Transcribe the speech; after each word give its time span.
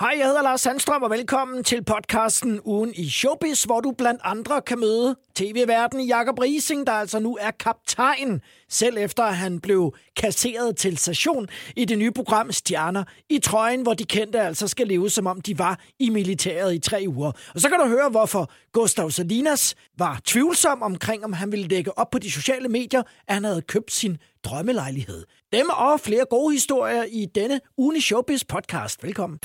Hej, 0.00 0.14
jeg 0.18 0.26
hedder 0.26 0.42
Lars 0.42 0.60
Sandstrøm, 0.60 1.02
og 1.02 1.10
velkommen 1.10 1.64
til 1.64 1.84
podcasten 1.84 2.60
Ugen 2.64 2.92
i 2.94 3.10
Showbiz, 3.10 3.64
hvor 3.64 3.80
du 3.80 3.92
blandt 3.98 4.20
andre 4.24 4.62
kan 4.62 4.78
møde 4.78 5.16
tv-verden 5.34 6.00
Jakob 6.00 6.38
Rising, 6.38 6.86
der 6.86 6.92
altså 6.92 7.18
nu 7.18 7.36
er 7.40 7.50
kaptajn, 7.50 8.40
selv 8.68 8.96
efter 8.98 9.22
at 9.22 9.36
han 9.36 9.60
blev 9.60 9.94
kasseret 10.16 10.76
til 10.76 10.98
station 10.98 11.48
i 11.76 11.84
det 11.84 11.98
nye 11.98 12.10
program 12.10 12.52
Stjerner 12.52 13.04
i 13.28 13.38
trøjen, 13.38 13.82
hvor 13.82 13.94
de 13.94 14.04
kendte 14.04 14.40
altså 14.40 14.68
skal 14.68 14.86
leve, 14.86 15.10
som 15.10 15.26
om 15.26 15.40
de 15.40 15.58
var 15.58 15.80
i 15.98 16.10
militæret 16.10 16.74
i 16.74 16.78
tre 16.78 17.04
uger. 17.08 17.32
Og 17.54 17.60
så 17.60 17.68
kan 17.68 17.78
du 17.78 17.86
høre, 17.86 18.08
hvorfor 18.10 18.52
Gustav 18.72 19.10
Salinas 19.10 19.74
var 19.98 20.20
tvivlsom 20.24 20.82
omkring, 20.82 21.24
om 21.24 21.32
han 21.32 21.52
ville 21.52 21.68
lægge 21.68 21.98
op 21.98 22.10
på 22.10 22.18
de 22.18 22.30
sociale 22.30 22.68
medier, 22.68 23.02
at 23.28 23.34
han 23.34 23.44
havde 23.44 23.62
købt 23.62 23.92
sin 23.92 24.18
drømmelejlighed. 24.44 25.24
Dem 25.52 25.68
og 25.68 26.00
flere 26.00 26.24
gode 26.30 26.52
historier 26.52 27.04
i 27.04 27.26
denne 27.34 27.60
Ugen 27.78 27.96
i 27.96 28.00
Showbiz 28.00 28.44
podcast. 28.44 29.04
Velkommen. 29.04 29.38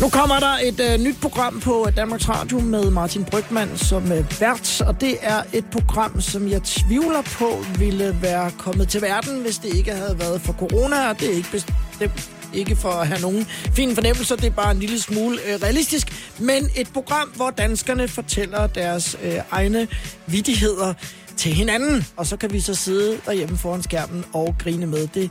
Nu 0.00 0.08
kommer 0.08 0.38
der 0.38 0.58
et 0.62 0.80
øh, 0.80 1.00
nyt 1.00 1.16
program 1.22 1.60
på 1.60 1.86
øh, 1.88 1.96
Danmarks 1.96 2.28
Radio 2.28 2.60
med 2.60 2.90
Martin 2.90 3.24
Brygman 3.24 3.76
som 3.76 4.12
øh, 4.12 4.40
vært, 4.40 4.80
og 4.80 5.00
det 5.00 5.16
er 5.20 5.42
et 5.52 5.64
program, 5.72 6.20
som 6.20 6.48
jeg 6.48 6.62
tvivler 6.62 7.22
på 7.22 7.64
ville 7.78 8.16
være 8.22 8.50
kommet 8.58 8.88
til 8.88 9.02
verden, 9.02 9.42
hvis 9.42 9.58
det 9.58 9.74
ikke 9.74 9.92
havde 9.92 10.18
været 10.18 10.40
for 10.40 10.52
corona, 10.52 11.08
og 11.08 11.20
det 11.20 11.28
er 11.28 11.34
ikke 11.34 11.50
bestemt 11.50 12.30
ikke 12.54 12.76
for 12.76 12.88
at 12.88 13.06
have 13.06 13.20
nogen 13.20 13.46
fine 13.72 13.94
fornemmelser, 13.94 14.36
det 14.36 14.44
er 14.44 14.50
bare 14.50 14.70
en 14.70 14.78
lille 14.78 15.00
smule 15.00 15.38
øh, 15.46 15.62
realistisk, 15.62 16.32
men 16.38 16.68
et 16.76 16.92
program, 16.92 17.28
hvor 17.28 17.50
danskerne 17.50 18.08
fortæller 18.08 18.66
deres 18.66 19.16
øh, 19.22 19.34
egne 19.50 19.88
vidigheder 20.26 20.94
til 21.36 21.52
hinanden, 21.52 22.06
og 22.16 22.26
så 22.26 22.36
kan 22.36 22.52
vi 22.52 22.60
så 22.60 22.74
sidde 22.74 23.18
derhjemme 23.26 23.58
foran 23.58 23.82
skærmen 23.82 24.24
og 24.32 24.54
grine 24.58 24.86
med. 24.86 25.06
Det 25.06 25.30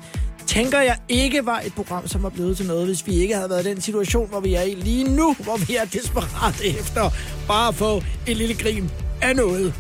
tænker 0.49 0.81
jeg 0.81 0.98
ikke 1.09 1.45
var 1.45 1.62
et 1.66 1.73
program, 1.73 2.08
som 2.08 2.23
var 2.23 2.30
blevet 2.30 2.57
til 2.57 2.66
noget, 2.66 2.85
hvis 2.85 3.07
vi 3.07 3.13
ikke 3.13 3.35
havde 3.35 3.49
været 3.49 3.66
i 3.66 3.70
den 3.70 3.81
situation, 3.81 4.30
hvor 4.30 4.40
vi 4.40 4.53
er 4.53 4.62
i 4.62 4.73
lige 4.73 5.03
nu, 5.16 5.35
hvor 5.40 5.57
vi 5.57 5.76
er 5.76 5.85
desperate 5.85 6.66
efter 6.67 7.09
bare 7.48 7.68
at 7.68 7.76
få 7.76 8.04
et 8.27 8.37
lille 8.37 8.55
grin 8.55 8.91
af 9.21 9.35
noget. 9.35 9.74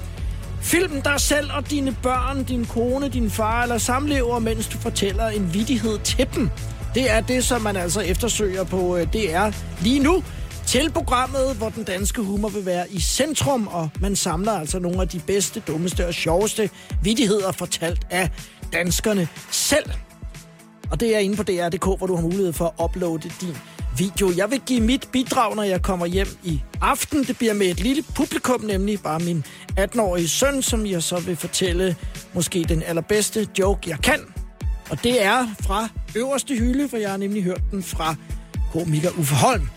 Filmen 0.61 1.01
dig 1.01 1.19
selv 1.19 1.49
og 1.51 1.69
dine 1.69 1.97
børn, 2.03 2.43
din 2.43 2.65
kone, 2.65 3.09
din 3.09 3.29
far 3.29 3.63
eller 3.63 3.77
samlever, 3.77 4.39
mens 4.39 4.67
du 4.67 4.77
fortæller 4.77 5.27
en 5.27 5.53
vidighed 5.53 5.99
til 5.99 6.27
dem. 6.35 6.49
Det 6.95 7.11
er 7.11 7.21
det, 7.21 7.43
som 7.43 7.61
man 7.61 7.75
altså 7.75 8.01
eftersøger 8.01 8.63
på 8.63 8.97
øh, 8.97 9.13
DR 9.13 9.51
lige 9.81 9.99
nu 9.99 10.23
til 10.67 10.91
programmet, 10.91 11.55
hvor 11.57 11.69
den 11.69 11.83
danske 11.83 12.21
humor 12.21 12.49
vil 12.49 12.65
være 12.65 12.91
i 12.91 12.99
centrum, 12.99 13.67
og 13.67 13.89
man 14.01 14.15
samler 14.15 14.51
altså 14.51 14.79
nogle 14.79 15.01
af 15.01 15.07
de 15.07 15.19
bedste, 15.19 15.59
dummeste 15.59 16.07
og 16.07 16.13
sjoveste 16.13 16.69
vidigheder 17.03 17.51
fortalt 17.51 18.07
af 18.09 18.29
danskerne 18.73 19.27
selv. 19.51 19.91
Og 20.91 20.99
det 20.99 21.15
er 21.15 21.19
inde 21.19 21.35
på 21.35 21.43
DR.dk, 21.43 21.83
hvor 21.83 22.07
du 22.07 22.15
har 22.15 22.21
mulighed 22.21 22.53
for 22.53 22.65
at 22.65 22.85
uploade 22.85 23.29
din 23.41 23.55
video. 23.97 24.31
Jeg 24.37 24.51
vil 24.51 24.61
give 24.65 24.81
mit 24.81 25.09
bidrag, 25.11 25.55
når 25.55 25.63
jeg 25.63 25.81
kommer 25.81 26.05
hjem 26.05 26.27
i 26.43 26.61
aften. 26.81 27.23
Det 27.23 27.37
bliver 27.37 27.53
med 27.53 27.67
et 27.67 27.79
lille 27.79 28.03
publikum, 28.15 28.61
nemlig 28.61 29.01
bare 29.01 29.19
min 29.19 29.45
18-årige 29.79 30.29
søn, 30.29 30.61
som 30.61 30.85
jeg 30.85 31.03
så 31.03 31.19
vil 31.19 31.35
fortælle 31.35 31.95
måske 32.33 32.65
den 32.69 32.83
allerbedste 32.83 33.47
joke, 33.59 33.89
jeg 33.89 33.97
kan. 34.03 34.19
Og 34.89 35.03
det 35.03 35.23
er 35.23 35.47
fra 35.61 35.89
øverste 36.15 36.55
hylde, 36.55 36.89
for 36.89 36.97
jeg 36.97 37.09
har 37.09 37.17
nemlig 37.17 37.43
hørt 37.43 37.61
den 37.71 37.83
fra 37.83 38.15
komiker 38.73 39.09
Uffe 39.19 39.35
Holm. 39.35 39.69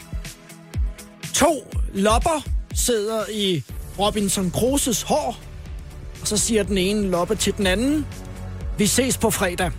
To 1.35 1.67
lopper 1.95 2.49
sidder 2.75 3.25
i 3.33 3.63
Robinson 3.99 4.51
Crusoes 4.51 5.03
hår, 5.03 5.37
og 6.21 6.29
så 6.29 6.37
siger 6.37 6.63
den 6.63 6.79
ene 6.79 7.11
loppe 7.11 7.35
til 7.35 7.57
den 7.57 7.67
anden, 7.67 8.07
vi 8.79 8.87
ses 8.87 9.19
på 9.19 9.31
fredag. 9.31 9.71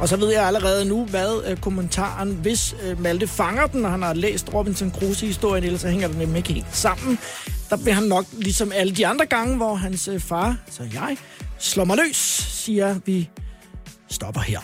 Og 0.00 0.08
så 0.08 0.16
ved 0.16 0.32
jeg 0.32 0.46
allerede 0.46 0.84
nu, 0.84 1.04
hvad 1.04 1.42
øh, 1.46 1.56
kommentaren, 1.56 2.38
hvis 2.42 2.74
øh, 2.82 3.00
Malte 3.00 3.26
fanger 3.26 3.66
den, 3.66 3.84
og 3.84 3.90
han 3.90 4.02
har 4.02 4.14
læst 4.14 4.54
Robinson 4.54 4.92
Crusoe-historien, 4.92 5.64
ellers 5.64 5.80
så 5.80 5.88
hænger 5.88 6.08
den 6.08 6.18
nemlig 6.18 6.36
ikke 6.36 6.52
helt 6.52 6.76
sammen. 6.76 7.18
Der 7.70 7.76
bliver 7.76 7.94
han 7.94 8.04
nok, 8.04 8.24
ligesom 8.32 8.72
alle 8.74 8.94
de 8.94 9.06
andre 9.06 9.26
gange, 9.26 9.56
hvor 9.56 9.74
hans 9.74 10.08
øh, 10.08 10.20
far, 10.20 10.56
så 10.70 10.82
jeg, 10.94 11.16
slår 11.58 11.84
mig 11.84 11.96
løs, 11.96 12.16
siger 12.50 12.96
vi 13.06 13.28
stopper 14.08 14.40
her. 14.40 14.60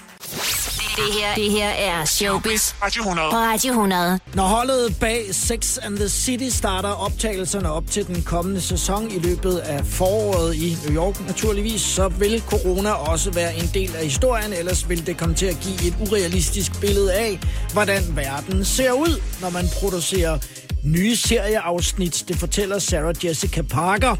Det 0.96 1.04
her, 1.20 1.34
det 1.34 1.50
her 1.50 1.68
er 1.68 2.04
Showbiz 2.04 2.72
Radio 2.82 3.02
100. 3.02 3.30
på 3.30 3.36
Radio 3.36 3.70
100. 3.70 4.18
Når 4.34 4.42
holdet 4.42 4.96
bag 5.00 5.34
Sex 5.34 5.78
and 5.82 5.96
the 5.96 6.08
City 6.08 6.48
starter 6.56 6.88
optagelserne 6.88 7.72
op 7.72 7.90
til 7.90 8.06
den 8.06 8.22
kommende 8.22 8.60
sæson 8.60 9.10
i 9.10 9.18
løbet 9.18 9.58
af 9.58 9.86
foråret 9.86 10.54
i 10.54 10.76
New 10.86 10.96
York 10.96 11.26
naturligvis, 11.26 11.80
så 11.80 12.08
vil 12.08 12.42
corona 12.46 12.90
også 12.90 13.30
være 13.30 13.56
en 13.56 13.70
del 13.74 13.96
af 13.96 14.04
historien, 14.04 14.52
ellers 14.52 14.88
vil 14.88 15.06
det 15.06 15.16
komme 15.16 15.34
til 15.34 15.46
at 15.46 15.56
give 15.60 15.88
et 15.88 15.94
urealistisk 16.00 16.80
billede 16.80 17.12
af, 17.12 17.38
hvordan 17.72 18.16
verden 18.16 18.64
ser 18.64 18.92
ud, 18.92 19.20
når 19.40 19.50
man 19.50 19.64
producerer 19.80 20.38
nye 20.84 21.16
serieafsnit. 21.16 22.24
Det 22.28 22.36
fortæller 22.36 22.78
Sarah 22.78 23.14
Jessica 23.24 23.62
Parker. 23.62 24.16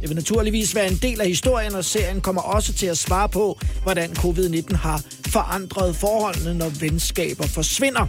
Det 0.00 0.08
vil 0.08 0.16
naturligvis 0.16 0.74
være 0.74 0.88
en 0.88 0.98
del 1.02 1.20
af 1.20 1.26
historien, 1.26 1.74
og 1.74 1.84
serien 1.84 2.20
kommer 2.20 2.42
også 2.42 2.72
til 2.72 2.86
at 2.86 2.98
svare 2.98 3.28
på, 3.28 3.58
hvordan 3.82 4.10
covid-19 4.10 4.76
har 4.76 5.00
forandrede 5.30 5.94
forholdene, 5.94 6.54
når 6.54 6.68
venskaber 6.80 7.46
forsvinder. 7.46 8.06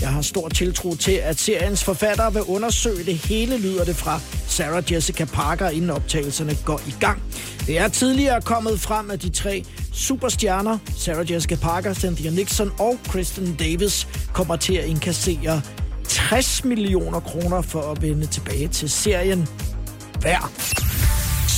Jeg 0.00 0.08
har 0.08 0.22
stor 0.22 0.48
tiltro 0.48 0.94
til, 0.94 1.12
at 1.12 1.38
seriens 1.40 1.84
forfattere 1.84 2.32
vil 2.32 2.42
undersøge 2.42 3.04
det 3.04 3.14
hele, 3.14 3.58
lyder 3.58 3.84
det 3.84 3.96
fra 3.96 4.20
Sarah 4.46 4.92
Jessica 4.92 5.24
Parker, 5.24 5.68
inden 5.68 5.90
optagelserne 5.90 6.56
går 6.64 6.80
i 6.86 6.94
gang. 7.00 7.22
Det 7.66 7.78
er 7.78 7.88
tidligere 7.88 8.40
kommet 8.40 8.80
frem, 8.80 9.10
at 9.10 9.22
de 9.22 9.28
tre 9.28 9.64
superstjerner, 9.92 10.78
Sarah 10.96 11.32
Jessica 11.32 11.54
Parker, 11.54 11.94
Cynthia 11.94 12.30
Nixon 12.30 12.72
og 12.78 12.98
Kristen 13.08 13.54
Davis, 13.54 14.08
kommer 14.32 14.56
til 14.56 14.74
at 14.74 14.84
inkassere 14.84 15.62
60 16.08 16.64
millioner 16.64 17.20
kroner 17.20 17.62
for 17.62 17.80
at 17.80 18.02
vende 18.02 18.26
tilbage 18.26 18.68
til 18.68 18.90
serien 18.90 19.48
hver. 20.20 20.83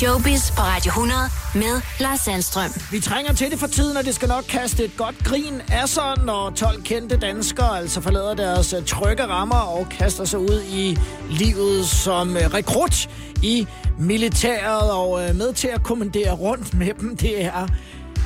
Showbiz 0.00 0.50
på 0.50 0.62
Radio 0.62 0.88
100 0.88 1.20
med 1.54 1.82
Lars 2.00 2.20
Sandstrøm. 2.20 2.70
Vi 2.92 3.00
trænger 3.00 3.32
til 3.32 3.50
det 3.50 3.58
for 3.58 3.66
tiden, 3.66 3.96
og 3.96 4.04
det 4.04 4.14
skal 4.14 4.28
nok 4.28 4.44
kaste 4.48 4.84
et 4.84 4.96
godt 4.96 5.24
grin 5.24 5.60
af 5.72 5.88
sig, 5.88 6.14
når 6.24 6.50
12 6.50 6.82
kendte 6.82 7.16
danskere 7.16 7.78
altså 7.78 8.00
forlader 8.00 8.34
deres 8.34 8.72
øh, 8.72 8.84
trygge 8.84 9.26
rammer 9.26 9.56
og 9.56 9.86
kaster 9.90 10.24
sig 10.24 10.38
ud 10.38 10.62
i 10.62 10.98
livet 11.30 11.86
som 11.86 12.36
øh, 12.36 12.42
rekrut 12.54 13.10
i 13.42 13.66
militæret 13.98 14.90
og 14.90 15.28
øh, 15.28 15.34
med 15.34 15.52
til 15.52 15.68
at 15.68 15.82
kommandere 15.82 16.32
rundt 16.32 16.74
med 16.74 16.94
dem. 17.00 17.16
Det 17.16 17.44
er 17.44 17.68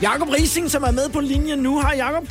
Jakob 0.03 0.28
Rising, 0.28 0.70
som 0.70 0.82
er 0.82 0.91
med 0.91 1.09
på 1.09 1.20
linjen 1.20 1.59
nu. 1.59 1.80
Hej 1.80 1.94
Jakob. 1.97 2.28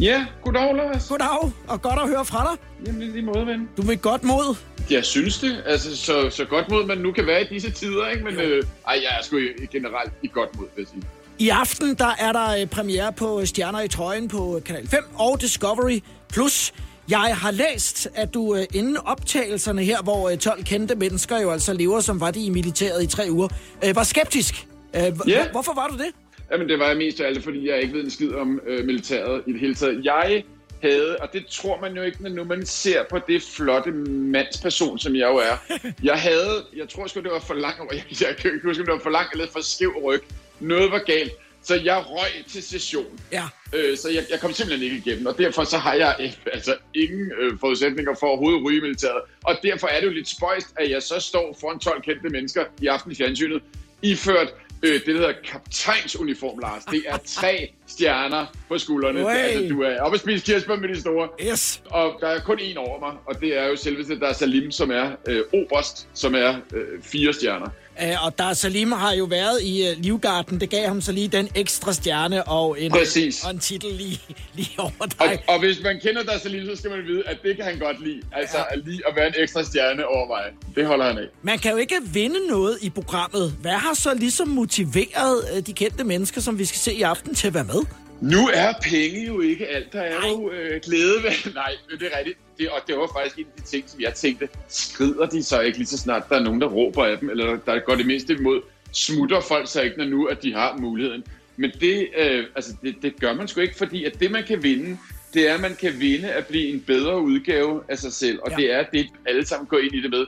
Ja, 0.00 0.26
goddag 0.44 0.74
Lars. 0.74 1.08
Goddag, 1.08 1.52
og 1.68 1.82
godt 1.82 1.98
at 2.02 2.08
høre 2.08 2.24
fra 2.24 2.50
dig. 2.50 2.86
Jamen 2.86 3.02
lige 3.02 3.22
måde, 3.22 3.46
ven. 3.46 3.68
Du 3.76 3.82
vil 3.82 3.98
godt 3.98 4.24
mod. 4.24 4.56
Jeg 4.90 5.04
synes 5.04 5.38
det. 5.38 5.62
Altså, 5.66 5.96
så, 5.96 6.30
så 6.30 6.44
godt 6.44 6.70
mod 6.70 6.86
man 6.86 6.98
nu 6.98 7.12
kan 7.12 7.26
være 7.26 7.42
i 7.42 7.46
disse 7.54 7.70
tider, 7.70 8.08
ikke? 8.08 8.24
Men 8.24 8.34
øh, 8.34 8.62
ej, 8.86 9.00
jeg 9.02 9.18
er 9.18 9.24
sgu 9.24 9.38
generelt 9.72 10.12
i 10.22 10.30
godt 10.32 10.56
mod, 10.56 10.66
vil 10.76 10.82
jeg 10.82 10.88
sige. 10.88 11.02
I 11.38 11.48
aften 11.48 11.94
der 11.94 12.14
er 12.18 12.32
der 12.32 12.60
øh, 12.60 12.66
premiere 12.66 13.12
på 13.12 13.46
Stjerner 13.46 13.80
i 13.80 13.88
trøjen 13.88 14.28
på 14.28 14.60
Kanal 14.66 14.88
5 14.88 15.04
og 15.14 15.40
Discovery+. 15.40 16.00
Plus. 16.32 16.72
Jeg 17.10 17.36
har 17.36 17.50
læst, 17.50 18.08
at 18.14 18.34
du 18.34 18.56
øh, 18.56 18.62
inden 18.74 18.96
optagelserne 18.96 19.82
her, 19.82 20.02
hvor 20.02 20.36
12 20.36 20.64
kendte 20.64 20.94
mennesker 20.94 21.40
jo 21.40 21.50
altså 21.50 21.72
lever, 21.72 22.00
som 22.00 22.20
var 22.20 22.30
de 22.30 22.44
i 22.44 22.50
militæret 22.50 23.02
i 23.02 23.06
tre 23.06 23.26
uger, 23.30 23.48
var 23.94 24.02
skeptisk. 24.02 24.66
Ja. 24.94 25.10
Hvorfor 25.52 25.74
var 25.74 25.88
du 25.88 25.96
det? 25.96 26.12
Jamen, 26.52 26.68
det 26.68 26.78
var 26.78 26.86
jeg 26.88 26.96
mest 26.96 27.20
af 27.20 27.26
alt, 27.26 27.44
fordi 27.44 27.68
jeg 27.70 27.82
ikke 27.82 27.94
ved 27.94 28.04
en 28.04 28.10
skid 28.10 28.34
om 28.34 28.60
øh, 28.66 28.86
militæret 28.86 29.42
i 29.46 29.52
det 29.52 29.60
hele 29.60 29.74
taget. 29.74 30.04
Jeg 30.04 30.44
havde, 30.82 31.16
og 31.16 31.28
det 31.32 31.46
tror 31.46 31.80
man 31.80 31.96
jo 31.96 32.02
ikke, 32.02 32.28
når 32.28 32.44
man 32.44 32.66
ser 32.66 33.04
på 33.10 33.18
det 33.28 33.42
flotte 33.42 33.92
mandsperson, 33.92 34.98
som 34.98 35.14
jeg 35.14 35.28
jo 35.28 35.36
er. 35.36 35.78
Jeg 36.10 36.20
havde, 36.20 36.64
jeg 36.76 36.88
tror 36.88 37.06
sgu, 37.06 37.20
det 37.20 37.30
var 37.30 37.40
for 37.40 37.54
langt, 37.54 37.92
jeg, 37.92 38.04
jeg 38.28 38.36
kan 38.36 38.52
ikke 38.54 38.68
huske, 38.68 38.84
det 38.84 38.92
var 38.92 38.98
for 38.98 39.10
langt 39.10 39.32
eller 39.32 39.46
for 39.52 39.60
skæv 39.60 39.92
ryg. 40.04 40.22
Noget 40.60 40.90
var 40.92 40.98
galt. 40.98 41.32
Så 41.62 41.74
jeg 41.74 42.04
røg 42.06 42.46
til 42.48 42.62
session. 42.62 43.20
Ja. 43.32 43.44
Øh, 43.74 43.96
så 43.96 44.10
jeg, 44.10 44.24
jeg 44.30 44.40
kom 44.40 44.52
simpelthen 44.52 44.84
ikke 44.84 44.96
igennem, 44.96 45.26
og 45.26 45.38
derfor 45.38 45.64
så 45.64 45.78
har 45.78 45.94
jeg 45.94 46.16
øh, 46.20 46.32
altså 46.52 46.76
ingen 46.94 47.32
øh, 47.40 47.58
forudsætninger 47.58 48.14
for 48.20 48.26
overhovedet 48.26 48.64
ryge 48.64 48.80
militæret. 48.80 49.20
Og 49.44 49.56
derfor 49.62 49.86
er 49.86 50.00
det 50.00 50.06
jo 50.06 50.12
lidt 50.12 50.28
spøjst, 50.28 50.74
at 50.76 50.90
jeg 50.90 51.02
så 51.02 51.20
står 51.20 51.56
foran 51.60 51.78
12 51.78 52.02
kendte 52.02 52.28
mennesker 52.28 52.64
i 52.82 52.86
aften 52.86 53.12
i 53.12 53.14
fjernsynet, 53.14 53.62
iført 54.02 54.54
øh, 54.82 54.92
det, 54.92 55.06
der 55.06 55.12
hedder 55.12 55.32
kaptajnsuniform, 55.44 56.58
Lars. 56.58 56.84
Det 56.84 57.02
er 57.06 57.16
tre 57.40 57.72
stjerner 57.86 58.46
på 58.68 58.78
skuldrene. 58.78 59.20
Hey. 59.20 59.26
Altså, 59.28 59.74
du 59.74 59.82
er 59.82 60.00
oppe 60.00 60.14
at 60.14 60.20
spise 60.20 60.44
kirsebær 60.44 60.76
med 60.76 60.88
de 60.88 61.00
store. 61.00 61.28
Yes. 61.50 61.82
Og 61.90 62.16
der 62.20 62.26
er 62.26 62.40
kun 62.40 62.58
en 62.60 62.76
over 62.76 63.00
mig, 63.00 63.12
og 63.26 63.40
det 63.40 63.58
er 63.58 63.66
jo 63.68 63.76
selveste, 63.76 64.20
der 64.20 64.26
er 64.28 64.32
Salim, 64.32 64.70
som 64.70 64.90
er 64.90 65.10
øh, 65.28 65.44
oberst, 65.52 66.08
som 66.14 66.34
er 66.34 66.54
øh, 66.74 67.02
fire 67.02 67.32
stjerner. 67.32 67.68
Uh, 68.02 68.26
og 68.26 68.38
der 68.38 68.52
Salim 68.52 68.92
har 68.92 69.12
jo 69.14 69.24
været 69.24 69.62
i 69.62 69.90
uh, 69.90 70.02
Livgarden. 70.02 70.60
Det 70.60 70.70
gav 70.70 70.86
ham 70.88 71.00
så 71.00 71.12
lige 71.12 71.28
den 71.28 71.48
ekstra 71.54 71.92
stjerne 71.92 72.48
og 72.48 72.80
en, 72.80 72.90
Præcis. 72.90 73.44
og 73.44 73.50
en 73.50 73.58
titel 73.58 73.92
lige, 73.94 74.20
lige 74.56 74.70
over 74.78 74.90
Og, 74.98 75.08
dig. 75.18 75.42
og 75.48 75.58
hvis 75.58 75.76
man 75.82 76.00
kender 76.00 76.22
der 76.22 76.38
Salim, 76.38 76.66
så 76.66 76.76
skal 76.76 76.90
man 76.90 77.04
vide, 77.06 77.22
at 77.26 77.38
det 77.42 77.56
kan 77.56 77.64
han 77.64 77.78
godt 77.78 78.04
lide. 78.04 78.20
Altså 78.32 78.58
Ja. 78.58 78.62
at 78.70 78.78
lige 78.86 79.00
at 79.08 79.16
være 79.16 79.26
en 79.26 79.34
ekstra 79.36 79.64
stjerne 79.64 80.06
over 80.06 80.26
mig. 80.26 80.42
Det 80.76 80.86
holder 80.86 81.06
han 81.06 81.18
af. 81.18 81.24
Man 81.42 81.58
kan 81.58 81.70
jo 81.70 81.76
ikke 81.76 81.96
vinde 82.12 82.46
noget 82.48 82.78
i 82.82 82.90
programmet. 82.90 83.54
Hvad 83.60 83.72
har 83.72 83.94
så 83.94 84.14
ligesom 84.14 84.48
motiveret 84.48 85.44
uh, 85.56 85.58
de 85.66 85.72
kendte 85.72 86.04
mennesker, 86.04 86.40
som 86.40 86.58
vi 86.58 86.64
skal 86.64 86.78
se 86.78 86.94
i 86.94 87.02
aften, 87.02 87.34
til 87.34 87.46
at 87.46 87.54
være 87.54 87.64
med? 87.64 87.82
Nu 88.20 88.48
er 88.54 88.72
penge 88.82 89.26
jo 89.26 89.40
ikke 89.40 89.66
alt. 89.66 89.92
Der 89.92 90.00
er 90.00 90.28
jo 90.28 90.50
øh, 90.50 90.80
glæde 90.80 91.22
ved... 91.22 91.52
Nej, 91.54 91.72
det 91.90 92.08
er 92.12 92.18
rigtigt. 92.18 92.38
Det, 92.58 92.68
og 92.68 92.80
det 92.86 92.96
var 92.96 93.10
faktisk 93.16 93.38
en 93.38 93.46
af 93.56 93.62
de 93.62 93.68
ting, 93.68 93.90
som 93.90 94.00
jeg 94.00 94.14
tænkte, 94.14 94.48
skrider 94.68 95.26
de 95.26 95.42
så 95.42 95.60
ikke 95.60 95.78
lige 95.78 95.88
så 95.88 95.98
snart, 95.98 96.28
der 96.28 96.36
er 96.36 96.42
nogen, 96.42 96.60
der 96.60 96.66
råber 96.66 97.04
af 97.04 97.18
dem, 97.18 97.30
eller 97.30 97.56
der 97.66 97.78
går 97.78 97.94
det 97.94 98.06
mindste 98.06 98.32
imod, 98.32 98.60
smutter 98.92 99.40
folk 99.40 99.68
sig 99.68 99.84
ikke, 99.84 99.98
når 99.98 100.04
nu 100.04 100.26
at 100.26 100.42
de 100.42 100.54
har 100.54 100.76
muligheden. 100.76 101.24
Men 101.56 101.70
det, 101.80 102.08
øh, 102.18 102.44
altså 102.54 102.76
det, 102.82 102.94
det 103.02 103.20
gør 103.20 103.34
man 103.34 103.48
sgu 103.48 103.60
ikke, 103.60 103.76
fordi 103.76 104.04
at 104.04 104.20
det, 104.20 104.30
man 104.30 104.44
kan 104.44 104.62
vinde, 104.62 104.98
det 105.34 105.48
er, 105.48 105.54
at 105.54 105.60
man 105.60 105.76
kan 105.80 106.00
vinde 106.00 106.32
at 106.32 106.46
blive 106.46 106.68
en 106.68 106.80
bedre 106.80 107.20
udgave 107.20 107.82
af 107.88 107.98
sig 107.98 108.12
selv, 108.12 108.38
og 108.42 108.50
ja. 108.50 108.56
det 108.56 108.72
er 108.72 108.84
det, 108.92 109.06
alle 109.26 109.46
sammen 109.46 109.66
går 109.66 109.78
ind 109.78 109.94
i 109.94 110.02
det 110.02 110.10
med. 110.10 110.26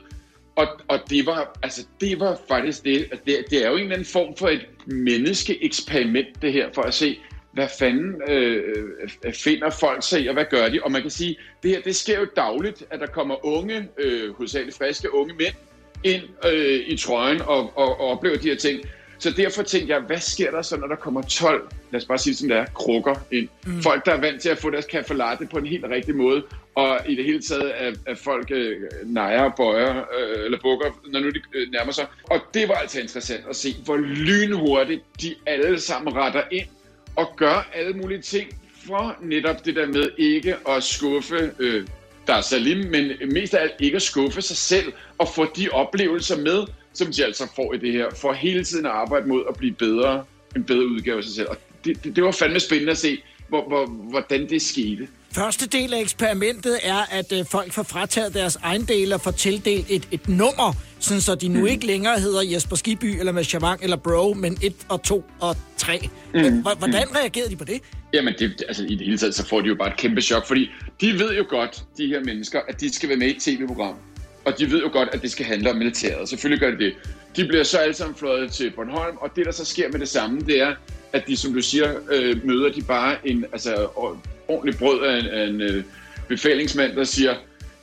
Og, 0.55 0.67
og 0.87 0.99
det, 1.09 1.25
var, 1.25 1.57
altså, 1.63 1.85
det 2.01 2.19
var 2.19 2.39
faktisk 2.47 2.83
det, 2.83 2.97
altså, 2.97 3.19
det, 3.25 3.45
det 3.49 3.65
er 3.65 3.69
jo 3.69 3.75
en 3.75 3.81
eller 3.81 3.93
anden 3.93 4.07
form 4.07 4.37
for 4.37 4.47
et 4.49 4.65
menneskeeksperiment, 4.85 6.41
det 6.41 6.53
her, 6.53 6.69
for 6.73 6.81
at 6.81 6.93
se, 6.93 7.19
hvad 7.53 7.67
fanden 7.79 8.21
øh, 8.27 8.75
øh, 9.25 9.33
finder 9.33 9.69
folk 9.69 10.03
sig 10.03 10.21
i, 10.21 10.27
og 10.27 10.33
hvad 10.33 10.45
gør 10.49 10.69
de? 10.69 10.79
Og 10.83 10.91
man 10.91 11.01
kan 11.01 11.11
sige, 11.11 11.37
det 11.63 11.71
her, 11.71 11.81
det 11.81 11.95
sker 11.95 12.19
jo 12.19 12.27
dagligt, 12.35 12.83
at 12.89 12.99
der 12.99 13.07
kommer 13.07 13.45
unge, 13.45 13.87
øh, 13.97 14.33
hovedsageligt 14.35 14.77
friske 14.77 15.13
unge 15.13 15.33
mænd, 15.33 15.55
ind 16.03 16.23
øh, 16.45 16.79
i 16.87 16.97
trøjen 16.97 17.41
og, 17.41 17.77
og, 17.77 17.99
og 17.99 18.07
oplever 18.09 18.37
de 18.37 18.49
her 18.49 18.55
ting. 18.55 18.81
Så 19.17 19.31
derfor 19.31 19.63
tænkte 19.63 19.93
jeg, 19.93 20.01
hvad 20.01 20.17
sker 20.17 20.51
der 20.51 20.61
så, 20.61 20.77
når 20.77 20.87
der 20.87 20.95
kommer 20.95 21.21
12, 21.21 21.69
lad 21.91 22.01
os 22.01 22.05
bare 22.05 22.17
sige 22.17 22.35
sådan 22.35 22.57
der, 22.57 22.65
krukker 22.65 23.15
ind? 23.31 23.47
Mm. 23.65 23.81
Folk, 23.81 24.05
der 24.05 24.11
er 24.11 24.21
vant 24.21 24.41
til 24.41 24.49
at 24.49 24.57
få 24.57 24.69
deres 24.69 24.85
kaffe 24.85 25.13
latte 25.13 25.45
på 25.45 25.57
en 25.57 25.65
helt 25.65 25.85
rigtig 25.85 26.15
måde, 26.15 26.43
og 26.75 26.99
i 27.07 27.15
det 27.15 27.25
hele 27.25 27.41
taget 27.41 27.69
at, 27.69 27.97
at 28.05 28.17
folk 28.17 28.51
øh, 28.51 28.81
nejer 29.05 29.41
og 29.41 29.53
bøjer, 29.57 29.97
øh, 29.97 30.45
eller 30.45 30.57
bukker, 30.61 30.99
når 31.11 31.19
nu 31.19 31.29
de 31.29 31.41
øh, 31.53 31.71
nærmer 31.71 31.91
sig. 31.91 32.05
Og 32.23 32.39
det 32.53 32.69
var 32.69 32.75
altså 32.75 33.01
interessant 33.01 33.43
at 33.49 33.55
se, 33.55 33.75
hvor 33.85 33.97
lynhurtigt 33.97 35.01
de 35.21 35.35
alle 35.45 35.79
sammen 35.79 36.15
retter 36.15 36.43
ind 36.51 36.67
og 37.15 37.33
gør 37.37 37.69
alle 37.73 37.93
mulige 37.93 38.21
ting 38.21 38.49
for 38.87 39.15
netop 39.21 39.65
det 39.65 39.75
der 39.75 39.87
med 39.87 40.09
ikke 40.17 40.55
at 40.69 40.83
skuffe 40.83 41.51
øh, 41.59 41.87
der 42.27 42.33
er 42.33 42.41
Salim, 42.41 42.77
men 42.77 43.11
mest 43.33 43.53
af 43.53 43.61
alt 43.61 43.73
ikke 43.79 43.95
at 43.95 44.01
skuffe 44.01 44.41
sig 44.41 44.57
selv 44.57 44.93
og 45.17 45.27
få 45.27 45.45
de 45.55 45.69
oplevelser 45.69 46.37
med, 46.37 46.63
som 46.93 47.11
de 47.11 47.25
altså 47.25 47.47
får 47.55 47.73
i 47.73 47.77
det 47.77 47.91
her, 47.91 48.09
for 48.15 48.33
hele 48.33 48.63
tiden 48.63 48.85
at 48.85 48.91
arbejde 48.91 49.27
mod 49.27 49.43
at 49.49 49.55
blive 49.55 49.73
bedre, 49.73 50.25
en 50.55 50.63
bedre 50.63 50.85
udgave 50.85 51.17
af 51.17 51.23
sig 51.23 51.33
selv. 51.33 51.47
Og 51.49 51.57
det, 51.85 52.03
det, 52.03 52.15
det 52.15 52.23
var 52.23 52.31
fandme 52.31 52.59
spændende 52.59 52.91
at 52.91 52.97
se, 52.97 53.23
hvor, 53.53 53.67
hvor, 53.67 53.85
hvordan 53.85 54.49
det 54.49 54.61
skete. 54.61 55.07
Første 55.31 55.67
del 55.67 55.93
af 55.93 55.99
eksperimentet 55.99 56.79
er, 56.83 57.01
at 57.11 57.31
øh, 57.31 57.45
folk 57.45 57.71
får 57.71 57.83
frataget 57.83 58.33
deres 58.33 58.55
ejendele 58.55 59.15
og 59.15 59.21
får 59.21 59.31
tildelt 59.31 59.85
et, 59.89 60.07
et 60.11 60.27
nummer, 60.27 60.73
sådan 60.99 61.21
så 61.21 61.35
de 61.35 61.47
nu 61.47 61.59
mm. 61.59 61.65
ikke 61.65 61.85
længere 61.85 62.19
hedder 62.19 62.41
Jesper 62.41 62.75
Skiby 62.75 63.19
eller 63.19 63.31
med 63.31 63.43
Chavang 63.43 63.83
eller 63.83 63.97
Bro, 63.97 64.33
men 64.33 64.57
1 64.61 64.73
og 64.89 65.03
2 65.03 65.25
og 65.39 65.57
3. 65.77 66.09
Mm. 66.33 66.39
Hvordan 66.61 67.07
mm. 67.09 67.15
reagerede 67.15 67.49
de 67.49 67.55
på 67.55 67.63
det? 67.63 67.81
Jamen, 68.13 68.33
det, 68.39 68.63
altså, 68.67 68.83
i 68.83 68.95
det 68.95 69.05
hele 69.05 69.17
taget, 69.17 69.35
så 69.35 69.45
får 69.45 69.61
de 69.61 69.67
jo 69.67 69.75
bare 69.75 69.89
et 69.89 69.97
kæmpe 69.97 70.21
chok, 70.21 70.47
fordi 70.47 70.69
de 71.01 71.13
ved 71.19 71.37
jo 71.37 71.45
godt, 71.49 71.83
de 71.97 72.07
her 72.07 72.23
mennesker, 72.23 72.61
at 72.67 72.81
de 72.81 72.93
skal 72.93 73.09
være 73.09 73.17
med 73.17 73.27
i 73.27 73.31
et 73.35 73.41
tv-program. 73.41 73.95
Og 74.45 74.59
de 74.59 74.71
ved 74.71 74.81
jo 74.81 74.89
godt, 74.91 75.09
at 75.13 75.21
det 75.21 75.31
skal 75.31 75.45
handle 75.45 75.71
om 75.71 75.77
militæret. 75.77 76.29
Selvfølgelig 76.29 76.59
gør 76.59 76.71
de 76.71 76.85
det. 76.85 76.93
De 77.35 77.47
bliver 77.47 77.63
så 77.63 77.77
alle 77.77 77.93
sammen 77.93 78.15
fløjet 78.15 78.51
til 78.51 78.71
Bornholm, 78.71 79.17
og 79.17 79.35
det, 79.35 79.45
der 79.45 79.51
så 79.51 79.65
sker 79.65 79.91
med 79.91 79.99
det 79.99 80.09
samme, 80.09 80.41
det 80.41 80.61
er, 80.61 80.75
at 81.13 81.27
de, 81.27 81.37
som 81.37 81.53
du 81.53 81.61
siger, 81.61 81.95
øh, 82.11 82.45
møder 82.45 82.71
de 82.71 82.81
bare 82.81 83.27
en 83.27 83.45
altså, 83.51 83.87
ordentlig 84.47 84.77
brød 84.79 85.03
af 85.05 85.19
en, 85.19 85.27
af 85.27 85.47
en 85.47 85.61
øh, 85.61 85.83
befalingsmand, 86.27 86.95
der 86.95 87.03
siger, 87.03 87.35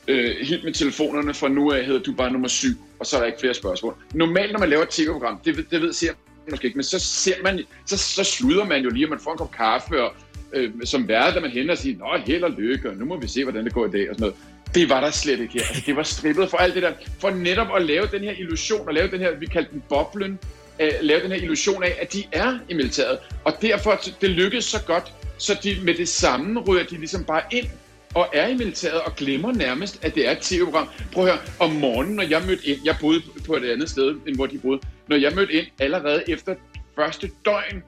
øh, 0.07 0.35
helt 0.41 0.63
med 0.63 0.73
telefonerne, 0.73 1.33
fra 1.33 1.47
nu 1.47 1.71
af 1.71 1.85
hedder 1.85 1.99
du 2.01 2.13
bare 2.13 2.31
nummer 2.31 2.47
syv, 2.47 2.75
og 2.99 3.05
så 3.05 3.15
er 3.15 3.19
der 3.19 3.27
ikke 3.27 3.39
flere 3.39 3.53
spørgsmål. 3.53 3.95
Normalt, 4.13 4.51
når 4.51 4.59
man 4.59 4.69
laver 4.69 4.83
et 4.83 4.89
tv-program, 4.89 5.39
det, 5.45 5.65
det 5.71 5.81
ved 5.81 5.93
ser 5.93 6.13
måske 6.51 6.65
ikke, 6.65 6.77
men 6.77 6.83
så, 6.83 6.99
ser 6.99 7.35
man, 7.43 7.63
så, 7.85 7.97
så 7.97 8.23
sluder 8.23 8.65
man 8.65 8.83
jo 8.83 8.89
lige, 8.89 9.03
at 9.03 9.09
man 9.09 9.19
får 9.19 9.31
en 9.31 9.37
kop 9.37 9.51
kaffe, 9.51 10.03
og 10.03 10.13
øh, 10.53 10.71
som 10.83 11.07
værd, 11.07 11.33
da 11.33 11.39
man 11.39 11.49
hænder 11.49 11.71
og 11.71 11.77
siger, 11.77 11.97
nå, 11.97 12.17
held 12.25 12.43
og 12.43 12.51
lykke, 12.51 12.89
og 12.89 12.95
nu 12.95 13.05
må 13.05 13.19
vi 13.19 13.27
se, 13.27 13.43
hvordan 13.43 13.65
det 13.65 13.73
går 13.73 13.85
i 13.85 13.91
dag, 13.91 14.09
og 14.09 14.15
sådan 14.15 14.21
noget. 14.21 14.35
Det 14.75 14.89
var 14.89 15.01
der 15.01 15.11
slet 15.11 15.39
ikke 15.39 15.53
her. 15.53 15.61
Altså, 15.67 15.83
det 15.85 15.95
var 15.95 16.03
strippet 16.03 16.49
for 16.49 16.57
alt 16.57 16.75
det 16.75 16.83
der. 16.83 16.93
For 17.19 17.29
netop 17.29 17.67
at 17.75 17.85
lave 17.85 18.07
den 18.11 18.23
her 18.23 18.31
illusion, 18.31 18.87
og 18.87 18.93
lave 18.93 19.11
den 19.11 19.19
her, 19.19 19.35
vi 19.35 19.45
kaldte 19.45 19.71
den 19.71 19.83
boblen, 19.89 20.39
øh, 20.79 20.91
lave 21.01 21.23
den 21.23 21.31
her 21.31 21.37
illusion 21.37 21.83
af, 21.83 21.97
at 22.01 22.13
de 22.13 22.23
er 22.31 22.59
i 22.69 22.73
militæret. 22.73 23.19
Og 23.43 23.53
derfor, 23.61 24.01
det 24.21 24.29
lykkedes 24.29 24.65
så 24.65 24.83
godt, 24.87 25.13
så 25.37 25.59
de 25.63 25.77
med 25.83 25.93
det 25.93 26.07
samme 26.07 26.59
ryger 26.59 26.83
de 26.83 26.97
ligesom 26.97 27.23
bare 27.23 27.41
ind 27.51 27.67
og 28.13 28.27
er 28.33 28.47
i 28.47 28.53
militæret 28.53 29.01
og 29.01 29.15
glemmer 29.15 29.51
nærmest, 29.51 30.05
at 30.05 30.15
det 30.15 30.27
er 30.27 30.31
et 30.31 30.37
tv-program. 30.37 30.89
Prøv 31.11 31.25
at 31.25 31.31
høre, 31.31 31.41
om 31.59 31.71
morgenen, 31.71 32.15
når 32.15 32.23
jeg 32.23 32.41
mødte 32.47 32.67
ind, 32.67 32.79
jeg 32.85 32.95
boede 33.01 33.21
på 33.45 33.55
et 33.55 33.71
andet 33.71 33.89
sted, 33.89 34.15
end 34.27 34.35
hvor 34.35 34.45
de 34.45 34.57
boede, 34.57 34.79
når 35.07 35.15
jeg 35.15 35.31
mødte 35.35 35.53
ind 35.53 35.65
allerede 35.79 36.23
efter 36.27 36.55
første 36.95 37.29
døgn, 37.45 37.83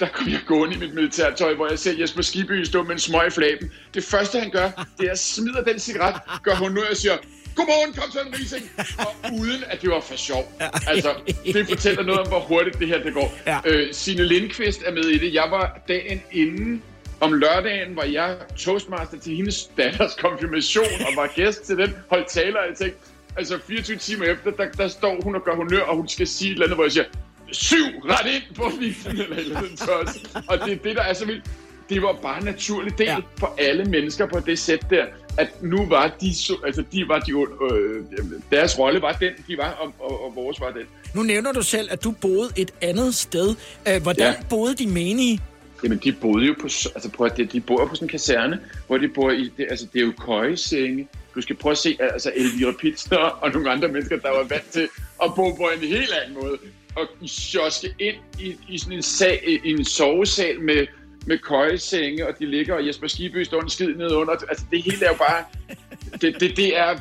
der 0.00 0.08
kom 0.08 0.28
jeg 0.28 0.40
gående 0.46 0.76
i 0.76 0.78
mit 0.78 0.94
militærtøj, 0.94 1.54
hvor 1.54 1.68
jeg 1.68 1.78
ser 1.78 1.92
Jesper 2.00 2.22
Skibby 2.22 2.62
stå 2.64 2.82
med 2.82 2.92
en 2.92 2.98
smøg 2.98 3.26
i 3.26 3.30
flaben. 3.30 3.72
Det 3.94 4.04
første, 4.04 4.40
han 4.40 4.50
gør, 4.50 4.86
det 4.98 5.06
er 5.06 5.12
at 5.12 5.18
smider 5.18 5.64
den 5.64 5.78
cigaret, 5.78 6.20
gør 6.42 6.54
hun 6.54 6.72
nu 6.72 6.80
og 6.90 6.96
siger, 6.96 7.16
Godmorgen, 7.56 7.92
kom 7.92 8.10
så 8.10 8.20
en 8.20 8.34
rising! 8.34 8.70
Og 8.98 9.14
uden 9.40 9.64
at 9.66 9.82
det 9.82 9.90
var 9.90 10.00
for 10.00 10.16
sjov. 10.16 10.52
Altså, 10.86 11.14
det 11.44 11.68
fortæller 11.68 12.02
noget 12.02 12.20
om, 12.20 12.28
hvor 12.28 12.40
hurtigt 12.40 12.78
det 12.78 12.88
her 12.88 13.02
det 13.02 13.14
går. 13.14 13.38
Ja. 13.46 13.58
Øh, 13.64 13.94
Signe 13.94 14.24
Lindqvist 14.24 14.82
er 14.86 14.92
med 14.92 15.04
i 15.04 15.18
det. 15.18 15.34
Jeg 15.34 15.48
var 15.50 15.78
dagen 15.88 16.22
inden 16.32 16.82
om 17.20 17.32
lørdagen 17.32 17.96
var 17.96 18.04
jeg 18.04 18.36
toastmaster 18.56 19.18
til 19.18 19.36
hendes 19.36 19.70
datters 19.76 20.14
konfirmation 20.14 20.84
og 21.00 21.12
var 21.16 21.30
gæst 21.34 21.62
til 21.62 21.76
den, 21.76 21.94
holdt 22.10 22.28
taler 22.28 22.58
og 22.58 22.68
jeg 22.68 22.76
tænkte, 22.76 22.98
altså 23.36 23.58
24 23.68 23.96
timer 23.96 24.24
efter, 24.24 24.50
der, 24.50 24.70
der 24.70 24.88
står 24.88 25.20
hun 25.22 25.34
og 25.34 25.44
gør 25.44 25.54
honør, 25.56 25.80
og 25.80 25.96
hun 25.96 26.08
skal 26.08 26.26
sige 26.26 26.50
et 26.50 26.52
eller 26.52 26.66
andet, 26.66 26.76
hvor 26.76 26.84
jeg 26.84 26.92
siger, 26.92 27.04
syv, 27.52 27.86
ret 28.04 28.34
ind 28.34 28.54
på 28.54 28.70
visen, 28.80 29.10
eller 29.10 29.36
eller 29.36 29.58
andet 29.58 30.44
Og 30.48 30.58
det 30.58 30.72
er 30.72 30.76
det, 30.76 30.96
der 30.96 31.02
er 31.02 31.12
så 31.12 31.26
vildt. 31.26 31.44
Det 31.88 32.02
var 32.02 32.18
bare 32.22 32.38
en 32.38 32.44
naturlig 32.44 32.98
del 32.98 33.06
ja. 33.06 33.16
for 33.38 33.54
alle 33.58 33.84
mennesker 33.84 34.26
på 34.26 34.40
det 34.40 34.58
sæt 34.58 34.90
der, 34.90 35.04
at 35.38 35.62
nu 35.62 35.86
var 35.86 36.16
de, 36.20 36.34
altså 36.64 36.84
de 36.92 37.08
var 37.08 37.18
de, 37.18 37.32
øh, 37.32 38.04
deres 38.50 38.78
rolle 38.78 39.02
var 39.02 39.12
den, 39.12 39.32
de 39.48 39.58
var, 39.58 39.70
og, 39.70 39.94
og, 39.98 40.24
og 40.24 40.36
vores 40.36 40.60
var 40.60 40.70
den. 40.70 40.82
Nu 41.14 41.22
nævner 41.22 41.52
du 41.52 41.62
selv, 41.62 41.88
at 41.92 42.04
du 42.04 42.10
boede 42.10 42.50
et 42.56 42.70
andet 42.80 43.14
sted. 43.14 43.54
Øh, 43.88 44.02
hvordan 44.02 44.34
ja. 44.34 44.42
boede 44.50 44.74
de 44.74 44.86
menige? 44.86 45.40
Jamen, 45.84 46.00
de 46.04 46.12
boede 46.12 46.46
jo 46.46 46.54
på, 46.60 46.64
altså 46.64 47.10
at, 47.24 47.36
de, 47.36 47.44
de 47.44 47.60
bor 47.60 47.86
på 47.86 47.94
sådan 47.94 48.04
en 48.04 48.08
kaserne, 48.08 48.60
hvor 48.86 48.98
de 48.98 49.08
bor 49.08 49.30
i, 49.30 49.52
det, 49.56 49.66
altså 49.70 49.86
det 49.92 50.00
er 50.00 50.04
jo 50.04 50.12
køjesenge. 50.26 51.08
Du 51.34 51.40
skal 51.40 51.56
prøve 51.56 51.70
at 51.70 51.78
se, 51.78 51.96
altså 52.00 52.32
Elvira 52.36 52.72
Pitsner 52.80 53.18
og 53.18 53.52
nogle 53.52 53.70
andre 53.70 53.88
mennesker, 53.88 54.16
der 54.16 54.30
var 54.30 54.44
vant 54.48 54.70
til 54.70 54.88
at 55.24 55.34
bo 55.36 55.52
på 55.52 55.70
en 55.76 55.88
helt 55.88 56.12
anden 56.12 56.42
måde. 56.42 56.58
Og 57.00 57.28
sjoske 57.28 57.94
ind 57.98 58.16
i, 58.40 58.56
i 58.68 58.78
sådan 58.78 58.92
en, 58.92 59.02
sag, 59.02 59.60
i 59.64 59.70
en 59.70 59.84
sovesal 59.84 60.60
med, 60.60 60.86
med 61.26 61.38
køjesenge, 61.38 62.26
og 62.26 62.38
de 62.38 62.46
ligger, 62.46 62.74
og 62.74 62.86
Jesper 62.86 63.06
Skibø 63.06 63.44
står 63.44 63.60
en 63.60 63.70
skid 63.70 63.94
ned 63.94 64.12
under. 64.12 64.32
Altså 64.32 64.64
det 64.70 64.82
hele 64.82 65.04
er 65.04 65.10
jo 65.10 65.16
bare, 65.16 65.44
det, 66.20 66.40
det, 66.40 66.56
det 66.56 66.78
er, 66.78 66.96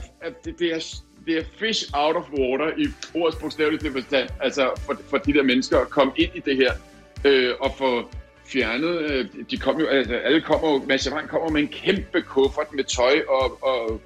det, 0.45 0.59
det 0.59 0.73
er 0.73 0.79
det 1.25 1.37
er 1.37 1.43
fish 1.59 1.89
out 1.93 2.15
of 2.15 2.23
water 2.31 2.71
i 2.77 2.85
ordets 3.13 3.37
bogstavelige 3.37 3.91
forstand, 3.91 4.29
altså 4.41 4.69
for, 4.85 4.97
for 5.09 5.17
de 5.17 5.33
der 5.33 5.43
mennesker 5.43 5.79
at 5.79 5.89
komme 5.89 6.13
ind 6.15 6.31
i 6.35 6.39
det 6.39 6.55
her, 6.55 6.73
øh, 7.25 7.53
og 7.59 7.75
få 7.77 8.09
fjernet. 8.45 9.11
Øh, 9.11 9.25
de 9.51 9.57
kom 9.57 9.79
jo, 9.79 9.87
altså, 9.87 10.15
alle 10.15 10.41
kommer 10.41 10.71
jo, 10.71 10.83
Mads 10.87 11.05
Javang 11.05 11.29
kommer 11.29 11.49
med 11.49 11.61
en 11.61 11.67
kæmpe 11.67 12.21
kuffert 12.21 12.73
med 12.73 12.83
tøj 12.83 13.21
og, 13.27 13.63
og 13.63 14.01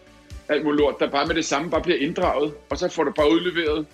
alt 0.50 0.64
muligt 0.64 0.80
lort, 0.80 1.00
der 1.00 1.10
bare 1.10 1.28
med 1.28 1.36
det 1.36 1.46
samme 1.46 1.70
bare 1.72 1.82
bliver 1.82 1.98
inddraget, 1.98 2.54
og 2.70 2.78
så 2.78 2.90
får 2.90 3.04
du 3.04 3.12
bare 3.12 3.32
udleveret 3.32 3.86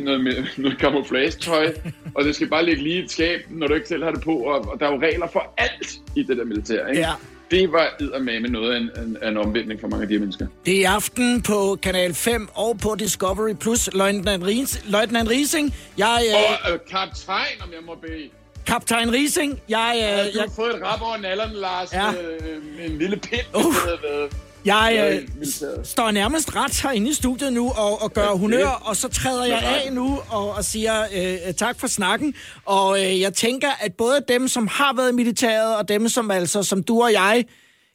noget, 0.00 0.24
med, 0.24 0.44
noget 0.56 0.78
camouflage-tøj, 0.78 1.74
og 2.14 2.24
det 2.24 2.34
skal 2.34 2.48
bare 2.48 2.64
ligge 2.64 2.82
lige 2.82 3.00
i 3.00 3.04
et 3.04 3.10
skab, 3.10 3.40
når 3.50 3.66
du 3.66 3.74
ikke 3.74 3.88
selv 3.88 4.04
har 4.04 4.10
det 4.10 4.22
på, 4.22 4.36
og, 4.36 4.68
og 4.68 4.80
der 4.80 4.86
er 4.86 4.92
jo 4.92 5.00
regler 5.00 5.26
for 5.32 5.54
alt 5.56 6.00
i 6.16 6.22
det 6.22 6.36
der 6.36 6.44
militær, 6.44 6.86
ikke? 6.86 7.00
Ja. 7.00 7.12
Det 7.50 7.72
var 7.72 8.18
med 8.18 8.40
noget 8.40 8.74
af 8.74 8.78
en, 8.78 8.90
en, 9.04 9.28
en 9.28 9.36
omvendning 9.36 9.80
for 9.80 9.88
mange 9.88 10.02
af 10.02 10.08
de 10.08 10.18
mennesker. 10.18 10.46
Det 10.66 10.76
er 10.76 10.80
i 10.80 10.84
aften 10.84 11.42
på 11.42 11.78
Kanal 11.82 12.14
5 12.14 12.48
og 12.54 12.78
på 12.78 12.94
Discovery 12.98 13.52
Plus. 13.54 13.90
Løjtnant, 13.92 14.44
Ries, 14.44 14.82
Løjtnant 14.88 15.30
Riesing, 15.30 15.74
jeg... 15.98 16.24
Øh... 16.28 16.66
Og 16.66 16.72
øh, 16.72 16.80
kaptajn, 16.90 17.62
om 17.62 17.68
jeg 17.72 17.80
må 17.86 17.94
bede. 17.94 18.30
Kaptajn 18.66 19.12
Rising, 19.12 19.60
jeg... 19.68 19.92
Øh, 19.96 20.02
ja, 20.02 20.24
du 20.32 20.38
har 20.48 20.54
fået 20.56 20.76
et 20.76 20.82
rap 20.82 21.02
over 21.02 21.16
nallerne, 21.16 21.54
Lars, 21.54 21.92
ja. 21.92 22.10
med, 22.10 22.60
med 22.78 22.90
en 22.90 22.98
lille 22.98 23.16
pind. 23.16 23.46
Uh. 23.54 23.74
Jeg 24.64 25.20
øh, 25.40 25.46
står 25.84 26.10
nærmest 26.10 26.56
ret 26.56 26.82
herinde 26.82 27.10
i 27.10 27.14
studiet 27.14 27.52
nu 27.52 27.70
og, 27.70 28.02
og 28.02 28.12
gør 28.12 28.22
ja, 28.22 28.36
honør, 28.36 28.66
og 28.66 28.96
så 28.96 29.08
træder 29.08 29.44
jeg 29.44 29.62
af 29.62 29.92
nu 29.92 30.20
og, 30.30 30.54
og 30.54 30.64
siger 30.64 31.02
øh, 31.14 31.54
tak 31.54 31.80
for 31.80 31.86
snakken. 31.86 32.34
Og 32.64 33.04
øh, 33.04 33.20
jeg 33.20 33.34
tænker, 33.34 33.68
at 33.80 33.94
både 33.94 34.20
dem, 34.28 34.48
som 34.48 34.66
har 34.66 34.92
været 34.96 35.12
i 35.12 35.14
militæret, 35.14 35.76
og 35.76 35.88
dem, 35.88 36.08
som 36.08 36.30
altså, 36.30 36.62
som 36.62 36.82
du 36.82 37.02
og 37.02 37.12
jeg, 37.12 37.44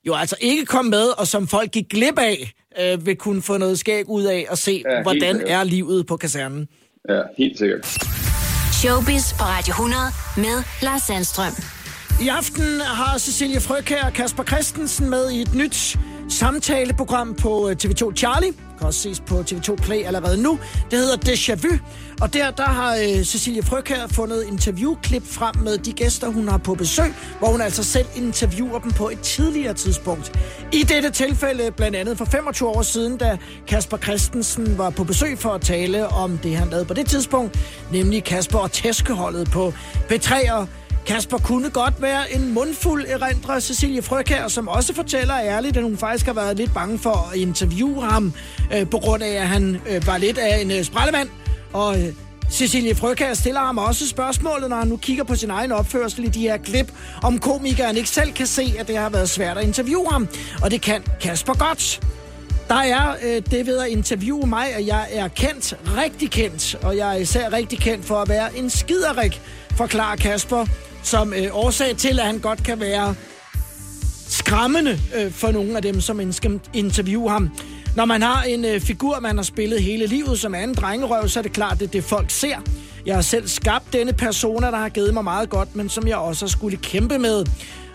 jo 0.08 0.16
altså 0.16 0.36
ikke 0.42 0.66
kom 0.66 0.86
med, 0.86 1.20
og 1.20 1.28
som 1.28 1.48
folk 1.48 1.72
gik 1.72 1.90
glip 1.90 2.20
af, 2.20 2.54
øh, 2.82 3.06
vil 3.06 3.16
kunne 3.16 3.42
få 3.42 3.58
noget 3.58 3.80
skæg 3.80 4.10
ud 4.10 4.24
af 4.24 4.46
at 4.52 4.58
se, 4.58 4.84
ja, 4.90 5.02
hvordan 5.02 5.42
er 5.48 5.64
livet 5.64 6.06
på 6.08 6.18
kasernen. 6.18 6.68
Ja, 7.10 7.22
helt 7.38 7.58
sikkert. 7.58 7.86
Showbiz 8.74 9.34
på 9.34 9.44
Radio 9.44 9.72
100 9.72 10.02
med 10.38 10.64
Lars 10.82 11.02
Sandstrøm. 11.02 11.54
I 12.22 12.28
aften 12.28 12.82
har 12.82 13.18
Cecilie 13.18 13.60
Frøkær 13.60 14.04
og 14.04 14.14
Kasper 14.14 14.44
Christensen 14.44 15.10
med 15.10 15.32
i 15.32 15.42
et 15.42 15.56
nyt 15.56 15.98
samtaleprogram 16.30 17.34
på 17.34 17.70
øh, 17.70 17.76
TV2 17.84 18.14
Charlie. 18.16 18.54
Kan 18.78 18.88
også 18.88 19.00
ses 19.00 19.20
på 19.20 19.40
TV2 19.40 19.76
Play 19.76 20.04
allerede 20.06 20.42
nu. 20.44 20.60
Det 20.92 21.00
hedder 21.00 21.16
Deja 21.16 21.56
Vu. 21.56 21.70
Og 22.22 22.34
der, 22.34 22.52
der 22.52 22.64
har 22.64 22.96
øh, 22.96 23.24
Cecilie 23.24 23.64
Fryg 23.64 23.84
her 23.88 24.08
fundet 24.08 24.44
interviewklip 24.52 25.24
frem 25.26 25.56
med 25.64 25.78
de 25.78 25.92
gæster, 25.94 26.28
hun 26.28 26.48
har 26.48 26.58
på 26.58 26.74
besøg, 26.74 27.14
hvor 27.40 27.48
hun 27.48 27.62
altså 27.62 27.84
selv 27.84 28.06
interviewer 28.16 28.80
dem 28.80 28.92
på 28.92 29.10
et 29.10 29.20
tidligere 29.20 29.74
tidspunkt. 29.74 30.40
I 30.74 30.84
dette 30.84 31.10
tilfælde 31.10 31.72
blandt 31.72 31.98
andet 31.98 32.18
for 32.18 32.26
25 32.26 32.70
år 32.70 32.82
siden, 32.82 33.18
da 33.18 33.38
Kasper 33.68 33.98
Christensen 33.98 34.78
var 34.78 34.90
på 34.90 35.04
besøg 35.04 35.38
for 35.38 35.50
at 35.50 35.62
tale 35.62 36.08
om 36.08 36.38
det, 36.38 36.56
han 36.56 36.70
lavede 36.70 36.86
på 36.86 36.94
det 36.94 37.08
tidspunkt, 37.08 37.60
nemlig 37.92 38.24
Kasper 38.24 38.60
og 38.60 38.72
tæskeholdet 38.72 39.52
på 39.52 39.74
b 40.10 40.12
3 40.22 40.52
Kasper 41.10 41.38
kunne 41.38 41.70
godt 41.70 42.02
være 42.02 42.34
en 42.36 42.54
mundfuld 42.54 43.06
erindrer 43.08 43.60
Cecilie 43.60 44.02
Frøkær, 44.02 44.48
som 44.48 44.68
også 44.68 44.94
fortæller 44.94 45.40
ærligt, 45.40 45.78
at 45.78 45.84
hun 45.84 45.98
faktisk 45.98 46.26
har 46.26 46.34
været 46.34 46.58
lidt 46.58 46.74
bange 46.74 47.00
for 47.00 47.30
at 47.34 47.38
interviewe 47.38 48.06
ham, 48.06 48.34
øh, 48.74 48.90
på 48.90 48.98
grund 48.98 49.24
af, 49.24 49.30
at 49.30 49.48
han 49.48 49.82
øh, 49.90 50.08
var 50.08 50.18
lidt 50.18 50.38
af 50.38 50.62
en 50.62 50.72
øh, 50.72 50.84
sprællemand. 50.84 51.30
Og 51.74 52.02
øh, 52.02 52.14
Cecilie 52.52 52.96
Frøkær 52.96 53.34
stiller 53.34 53.60
ham 53.60 53.78
også 53.78 54.08
spørgsmålet, 54.08 54.70
når 54.70 54.78
han 54.78 54.88
nu 54.88 54.98
kigger 54.98 55.24
på 55.24 55.36
sin 55.36 55.50
egen 55.50 55.72
opførsel 55.72 56.24
i 56.24 56.28
de 56.28 56.42
her 56.42 56.58
klip, 56.58 56.92
om 57.24 57.40
komikeren 57.40 57.98
ikke 57.98 58.10
selv 58.10 58.32
kan 58.32 58.48
se, 58.48 58.74
at 58.80 58.88
det 58.88 58.98
har 58.98 59.10
været 59.10 59.30
svært 59.30 59.58
at 59.58 59.64
interviewe 59.64 60.08
ham. 60.12 60.28
Og 60.62 60.72
det 60.72 60.82
kan 60.82 61.04
Kasper 61.22 61.54
godt. 61.54 62.02
Der 62.68 62.76
er 62.76 63.16
øh, 63.24 63.42
det 63.52 63.66
ved 63.66 63.78
at 63.78 63.88
interviewe 63.88 64.48
mig, 64.48 64.74
at 64.76 64.88
jeg 64.88 65.08
er 65.12 65.28
kendt, 65.28 65.78
rigtig 65.98 66.32
kendt, 66.32 66.76
og 66.84 66.98
jeg 66.98 67.16
er 67.16 67.20
især 67.20 67.54
rigtig 67.54 67.80
kendt 67.80 68.06
for 68.06 68.16
at 68.16 68.30
være 68.30 68.58
en 68.58 68.70
skiderik, 68.70 69.42
forklarer 69.78 70.16
Kasper 70.16 70.66
som 71.04 71.34
øh, 71.34 71.48
årsag 71.52 71.98
til, 71.98 72.20
at 72.20 72.26
han 72.26 72.40
godt 72.40 72.64
kan 72.64 72.80
være 72.80 73.16
skræmmende 74.28 75.00
øh, 75.16 75.32
for 75.32 75.52
nogle 75.52 75.76
af 75.76 75.82
dem, 75.82 76.02
som 76.02 76.32
skal 76.32 76.60
interviewe 76.74 77.30
ham. 77.30 77.50
Når 77.96 78.06
man 78.06 78.22
har 78.22 78.44
en 78.44 78.66
øh, 78.66 78.82
figur, 78.82 79.20
man 79.20 79.36
har 79.36 79.44
spillet 79.44 79.84
hele 79.84 80.06
livet 80.06 80.40
som 80.40 80.56
anden 80.56 80.76
drengerøv, 80.76 81.28
så 81.28 81.40
er 81.40 81.44
det 81.44 81.52
klart, 81.52 81.74
at 81.74 81.80
det 81.80 81.88
er 81.88 81.92
det, 81.92 82.04
folk 82.04 82.32
ser. 82.32 82.58
Jeg 83.06 83.16
har 83.16 83.22
selv 83.22 83.48
skabt 83.48 83.94
denne 83.94 84.14
persona, 84.14 84.68
der 84.68 84.78
har 84.78 84.90
givet 84.90 85.14
mig 85.14 85.24
meget 85.24 85.50
godt, 85.50 85.76
men 85.76 85.90
som 85.90 86.08
jeg 86.08 86.18
også 86.18 86.46
har 86.46 86.50
skulle 86.50 86.78
kæmpe 86.78 87.18
med. 87.18 87.46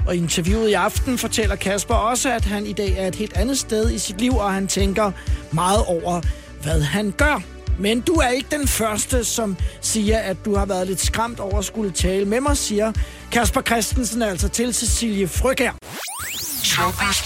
Og 0.07 0.17
i 0.17 0.19
interviewet 0.19 0.69
i 0.69 0.73
aften 0.73 1.19
fortæller 1.19 1.57
Kasper 1.57 1.95
også, 1.95 2.33
at 2.33 2.45
han 2.45 2.67
i 2.67 2.73
dag 2.73 2.95
er 2.99 3.09
et 3.09 3.15
helt 3.15 3.37
andet 3.37 3.59
sted 3.59 3.91
i 3.91 3.99
sit 3.99 4.21
liv, 4.21 4.37
og 4.37 4.53
han 4.53 4.67
tænker 4.67 5.13
meget 5.53 5.85
over, 5.87 6.21
hvad 6.63 6.81
han 6.81 7.11
gør. 7.11 7.43
Men 7.79 8.01
du 8.01 8.13
er 8.13 8.29
ikke 8.29 8.49
den 8.59 8.69
første, 8.69 9.25
som 9.25 9.57
siger, 9.81 10.19
at 10.19 10.37
du 10.45 10.57
har 10.57 10.67
været 10.67 10.87
lidt 10.87 11.01
skræmt 11.01 11.41
over 11.41 11.59
at 11.59 11.65
skulle 11.65 11.91
tale 11.91 12.25
med 12.25 12.41
mig, 12.41 12.57
siger 12.57 12.93
Kasper 13.33 13.61
Christensen 13.63 14.23
altså 14.23 14.49
til 14.49 14.75
Cecilie 14.75 15.29
Frøkær. 15.29 15.73
Showbiz. 16.65 17.17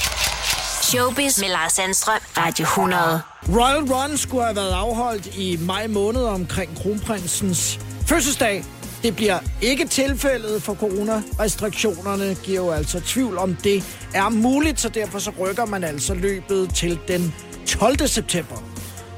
Showbiz 0.83 1.41
med 1.41 1.49
Lars 1.49 1.73
Sandstrøm, 1.73 2.21
Radio 2.37 2.63
100. 2.63 3.21
Royal 3.49 3.93
Run 3.93 4.17
skulle 4.17 4.45
have 4.45 4.57
været 4.57 4.73
afholdt 4.73 5.27
i 5.27 5.59
maj 5.61 5.87
måned 5.87 6.23
omkring 6.23 6.77
kronprinsens 6.77 7.81
fødselsdag. 8.07 8.65
Det 9.03 9.17
bliver 9.17 9.39
ikke 9.63 9.87
tilfældet, 9.87 10.63
for 10.63 10.75
coronarestriktionerne 10.75 12.37
giver 12.43 12.65
jo 12.65 12.71
altså 12.71 13.01
tvivl 13.01 13.39
om 13.39 13.57
det 13.65 13.85
er 14.15 14.29
muligt, 14.29 14.81
så 14.81 14.89
derfor 14.89 15.19
så 15.19 15.33
rykker 15.41 15.65
man 15.65 15.85
altså 15.85 16.15
løbet 16.15 16.75
til 16.75 16.99
den 17.09 17.35
12. 17.67 18.09
september. 18.09 18.57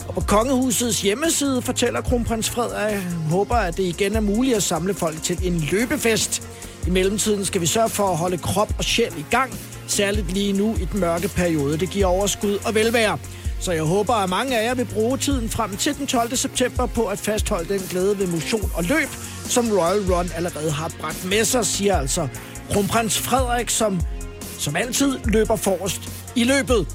Og 0.08 0.14
på 0.14 0.20
kongehusets 0.20 1.02
hjemmeside 1.02 1.62
fortæller 1.62 2.00
kronprins 2.00 2.50
Frederik, 2.50 3.02
håber, 3.30 3.54
at 3.54 3.76
det 3.76 3.82
igen 3.82 4.16
er 4.16 4.20
muligt 4.20 4.56
at 4.56 4.62
samle 4.62 4.94
folk 4.94 5.22
til 5.22 5.38
en 5.42 5.68
løbefest. 5.72 6.42
I 6.86 6.90
mellemtiden 6.90 7.44
skal 7.44 7.60
vi 7.60 7.66
sørge 7.66 7.88
for 7.88 8.08
at 8.08 8.16
holde 8.16 8.38
krop 8.38 8.74
og 8.78 8.84
sjæl 8.84 9.12
i 9.18 9.24
gang, 9.30 9.54
særligt 9.86 10.32
lige 10.32 10.52
nu 10.52 10.76
i 10.80 10.84
den 10.92 11.00
mørke 11.00 11.28
periode. 11.28 11.78
Det 11.78 11.90
giver 11.90 12.06
overskud 12.06 12.58
og 12.66 12.74
velvære. 12.74 13.18
Så 13.60 13.72
jeg 13.72 13.82
håber, 13.82 14.14
at 14.14 14.30
mange 14.30 14.58
af 14.58 14.64
jer 14.64 14.74
vil 14.74 14.84
bruge 14.84 15.18
tiden 15.18 15.48
frem 15.48 15.76
til 15.76 15.98
den 15.98 16.06
12. 16.06 16.36
september 16.36 16.86
på 16.86 17.06
at 17.06 17.18
fastholde 17.18 17.68
den 17.68 17.80
glæde 17.90 18.18
ved 18.18 18.26
motion 18.26 18.70
og 18.74 18.84
løb, 18.84 19.08
som 19.44 19.68
Royal 19.70 20.12
Run 20.12 20.30
allerede 20.36 20.70
har 20.70 20.92
bragt 21.00 21.24
med 21.24 21.44
sig, 21.44 21.66
siger 21.66 21.96
altså 21.96 22.28
kronprins 22.72 23.18
Frederik, 23.18 23.70
som 23.70 24.00
som 24.60 24.76
altid 24.76 25.18
løber 25.24 25.56
forrest 25.56 26.00
i 26.36 26.44
løbet. 26.44 26.86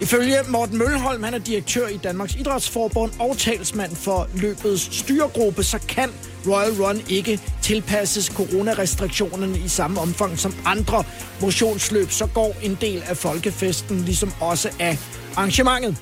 Ifølge 0.00 0.36
Morten 0.48 0.78
Mølholm, 0.78 1.22
han 1.22 1.34
er 1.34 1.38
direktør 1.38 1.88
i 1.88 1.96
Danmarks 1.96 2.34
Idrætsforbund 2.34 3.12
og 3.18 3.38
talsmand 3.38 3.96
for 3.96 4.28
løbets 4.34 4.96
styregruppe, 4.98 5.62
så 5.62 5.78
kan 5.88 6.10
Royal 6.46 6.82
Run 6.82 7.00
ikke 7.08 7.40
tilpasses 7.62 8.26
coronarestriktionerne 8.26 9.58
i 9.58 9.68
samme 9.68 10.00
omfang 10.00 10.38
som 10.38 10.54
andre 10.64 11.04
motionsløb, 11.40 12.10
så 12.10 12.26
går 12.26 12.56
en 12.62 12.78
del 12.80 13.02
af 13.08 13.16
folkefesten 13.16 13.98
ligesom 13.98 14.32
også 14.40 14.70
af 14.78 14.98
arrangementet. 15.36 15.96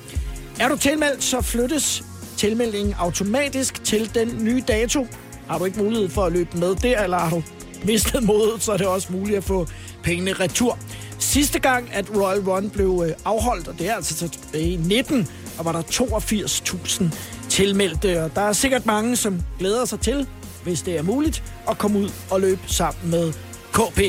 Er 0.59 0.69
du 0.69 0.77
tilmeldt, 0.77 1.23
så 1.23 1.41
flyttes 1.41 2.03
tilmeldingen 2.37 2.93
automatisk 2.93 3.83
til 3.83 4.15
den 4.15 4.43
nye 4.43 4.63
dato. 4.67 5.07
Har 5.47 5.57
du 5.57 5.65
ikke 5.65 5.79
mulighed 5.79 6.09
for 6.09 6.25
at 6.25 6.31
løbe 6.31 6.57
med 6.57 6.75
der, 6.75 7.03
eller 7.03 7.17
har 7.17 7.29
du 7.29 7.43
mistet 7.83 8.23
modet, 8.23 8.63
så 8.63 8.71
er 8.71 8.77
det 8.77 8.87
også 8.87 9.07
muligt 9.11 9.37
at 9.37 9.43
få 9.43 9.67
pengene 10.03 10.33
retur. 10.33 10.79
Sidste 11.19 11.59
gang, 11.59 11.89
at 11.93 12.15
Royal 12.15 12.39
Run 12.39 12.69
blev 12.69 13.03
øh, 13.07 13.13
afholdt, 13.25 13.67
og 13.67 13.79
det 13.79 13.89
er 13.89 13.95
altså 13.95 14.29
tilbage 14.29 14.71
i 14.71 14.75
19, 14.75 15.27
og 15.57 15.65
var 15.65 15.71
der 15.71 15.81
82.000 15.81 17.03
tilmeldte. 17.49 18.23
Og 18.23 18.35
der 18.35 18.41
er 18.41 18.53
sikkert 18.53 18.85
mange, 18.85 19.15
som 19.15 19.41
glæder 19.59 19.85
sig 19.85 19.99
til, 19.99 20.27
hvis 20.63 20.81
det 20.81 20.97
er 20.97 21.03
muligt, 21.03 21.43
at 21.69 21.77
komme 21.77 21.99
ud 21.99 22.09
og 22.31 22.41
løbe 22.41 22.61
sammen 22.67 23.11
med 23.11 23.33
KP. 23.73 23.99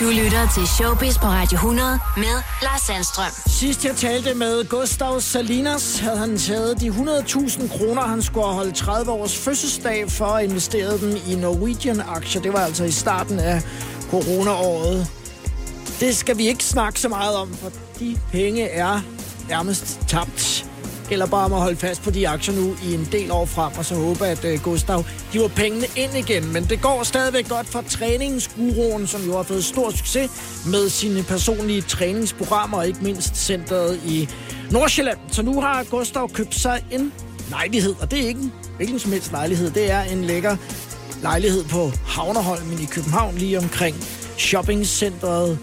Du 0.00 0.04
lytter 0.04 0.48
til 0.54 0.66
Showbiz 0.66 1.18
på 1.18 1.26
Radio 1.26 1.56
100 1.56 1.98
med 2.16 2.42
Lars 2.62 2.80
Sandstrøm. 2.80 3.32
Sidst 3.46 3.84
jeg 3.84 3.96
talte 3.96 4.34
med 4.34 4.68
Gustav 4.68 5.20
Salinas, 5.20 5.98
havde 5.98 6.18
han 6.18 6.38
taget 6.38 6.80
de 6.80 6.88
100.000 6.88 7.78
kroner, 7.78 8.02
han 8.02 8.22
skulle 8.22 8.46
holde 8.46 8.72
30 8.72 9.10
års 9.10 9.38
fødselsdag 9.38 10.10
for 10.10 10.26
at 10.26 10.44
investere 10.44 10.98
dem 10.98 11.16
i 11.28 11.34
Norwegian-aktier. 11.34 12.42
Det 12.42 12.52
var 12.52 12.58
altså 12.58 12.84
i 12.84 12.90
starten 12.90 13.38
af 13.38 13.62
coronaåret. 14.10 15.06
Det 16.00 16.16
skal 16.16 16.38
vi 16.38 16.48
ikke 16.48 16.64
snakke 16.64 17.00
så 17.00 17.08
meget 17.08 17.36
om, 17.36 17.54
for 17.54 17.72
de 17.98 18.18
penge 18.32 18.68
er 18.68 19.00
nærmest 19.48 20.00
tabt. 20.08 20.66
Eller 21.10 21.26
bare 21.26 21.44
om 21.44 21.52
at 21.52 21.60
holde 21.60 21.76
fast 21.76 22.02
på 22.02 22.10
de 22.10 22.28
aktier 22.28 22.54
nu 22.54 22.76
i 22.84 22.94
en 22.94 23.08
del 23.12 23.30
år 23.30 23.44
frem, 23.44 23.72
og 23.78 23.84
så 23.84 23.94
håbe, 23.94 24.26
at 24.26 24.44
øh, 24.44 24.60
Gustav 24.60 25.04
hiver 25.32 25.48
pengene 25.48 25.86
ind 25.96 26.16
igen. 26.16 26.52
Men 26.52 26.64
det 26.64 26.82
går 26.82 27.02
stadigvæk 27.02 27.48
godt 27.48 27.66
for 27.66 27.84
træningsguruen, 27.88 29.06
som 29.06 29.24
jo 29.26 29.36
har 29.36 29.42
fået 29.42 29.64
stor 29.64 29.90
succes 29.90 30.30
med 30.66 30.88
sine 30.88 31.22
personlige 31.22 31.82
træningsprogrammer, 31.82 32.78
og 32.78 32.86
ikke 32.86 33.00
mindst 33.02 33.36
centret 33.36 34.00
i 34.06 34.28
Nordsjælland. 34.70 35.18
Så 35.32 35.42
nu 35.42 35.60
har 35.60 35.84
Gustav 35.84 36.30
købt 36.30 36.54
sig 36.54 36.84
en 36.92 37.12
lejlighed, 37.50 37.94
og 38.00 38.10
det 38.10 38.24
er 38.24 38.28
ikke 38.28 38.40
en 38.40 38.52
hvilken 38.76 38.98
som 38.98 39.12
helst 39.12 39.32
lejlighed. 39.32 39.70
Det 39.70 39.90
er 39.90 40.02
en 40.02 40.24
lækker 40.24 40.56
lejlighed 41.22 41.64
på 41.64 41.90
Havnerholmen 42.06 42.78
i 42.82 42.86
København, 42.86 43.34
lige 43.34 43.58
omkring 43.58 43.96
shoppingcentret 44.38 45.58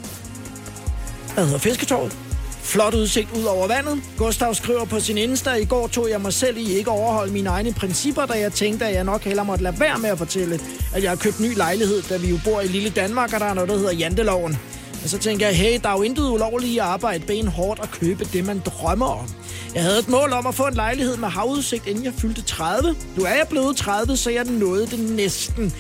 der 1.36 1.44
hedder 1.44 1.58
Fisketorvet. 1.58 2.18
Flot 2.62 2.94
udsigt 2.94 3.30
ud 3.38 3.44
over 3.44 3.68
vandet. 3.68 4.04
Gustav 4.18 4.54
skriver 4.54 4.86
på 4.86 5.00
sin 5.00 5.18
Insta, 5.18 5.54
i 5.54 5.66
går 5.66 5.88
tog 5.88 6.10
jeg 6.10 6.22
mig 6.22 6.34
selv 6.34 6.58
i 6.58 6.74
ikke 6.78 6.92
overholde 6.92 7.34
mine 7.34 7.50
egne 7.50 7.74
principper, 7.74 8.26
da 8.26 8.34
jeg 8.34 8.54
tænkte, 8.54 8.86
at 8.86 8.96
jeg 8.96 9.04
nok 9.04 9.22
heller 9.22 9.44
måtte 9.44 9.64
lade 9.64 9.80
være 9.80 9.98
med 10.00 10.10
at 10.10 10.18
fortælle, 10.18 10.60
at 10.94 11.04
jeg 11.04 11.12
har 11.12 11.16
købt 11.16 11.40
ny 11.40 11.58
lejlighed, 11.58 12.02
da 12.02 12.18
vi 12.18 12.30
jo 12.30 12.40
bor 12.44 12.62
i 12.62 12.68
lille 12.68 12.90
Danmark, 12.90 13.34
og 13.34 13.40
der 13.40 13.46
er 13.46 13.54
noget, 13.54 13.70
der 13.70 13.78
hedder 13.78 13.94
Janteloven. 13.94 14.58
Og 15.04 15.10
så 15.10 15.18
tænker 15.18 15.48
jeg, 15.48 15.56
hey, 15.56 15.80
der 15.84 15.90
er 15.90 15.94
jo 15.94 16.02
intet 16.02 16.30
ulovligt 16.30 16.72
i 16.72 16.78
at 16.78 16.84
arbejde 16.84 17.26
benhårdt 17.26 17.80
og 17.80 17.92
købe 17.92 18.26
det, 18.34 18.46
man 18.46 18.62
drømmer 18.66 19.06
om. 19.06 19.30
Jeg 19.76 19.84
havde 19.84 20.00
et 20.00 20.10
mål 20.10 20.34
om 20.34 20.48
at 20.48 20.56
få 20.56 20.68
en 20.68 20.74
lejlighed 20.74 21.18
med 21.18 21.28
havudsigt, 21.28 21.88
inden 21.88 22.04
jeg 22.04 22.14
fyldte 22.18 22.42
30. 22.42 22.96
Nu 23.18 23.24
er 23.24 23.34
jeg 23.34 23.48
blevet 23.50 23.78
30, 23.78 24.18
så 24.18 24.30
jeg 24.30 24.44
nåede 24.44 24.88
det 24.88 25.00
næsten, 25.00 25.74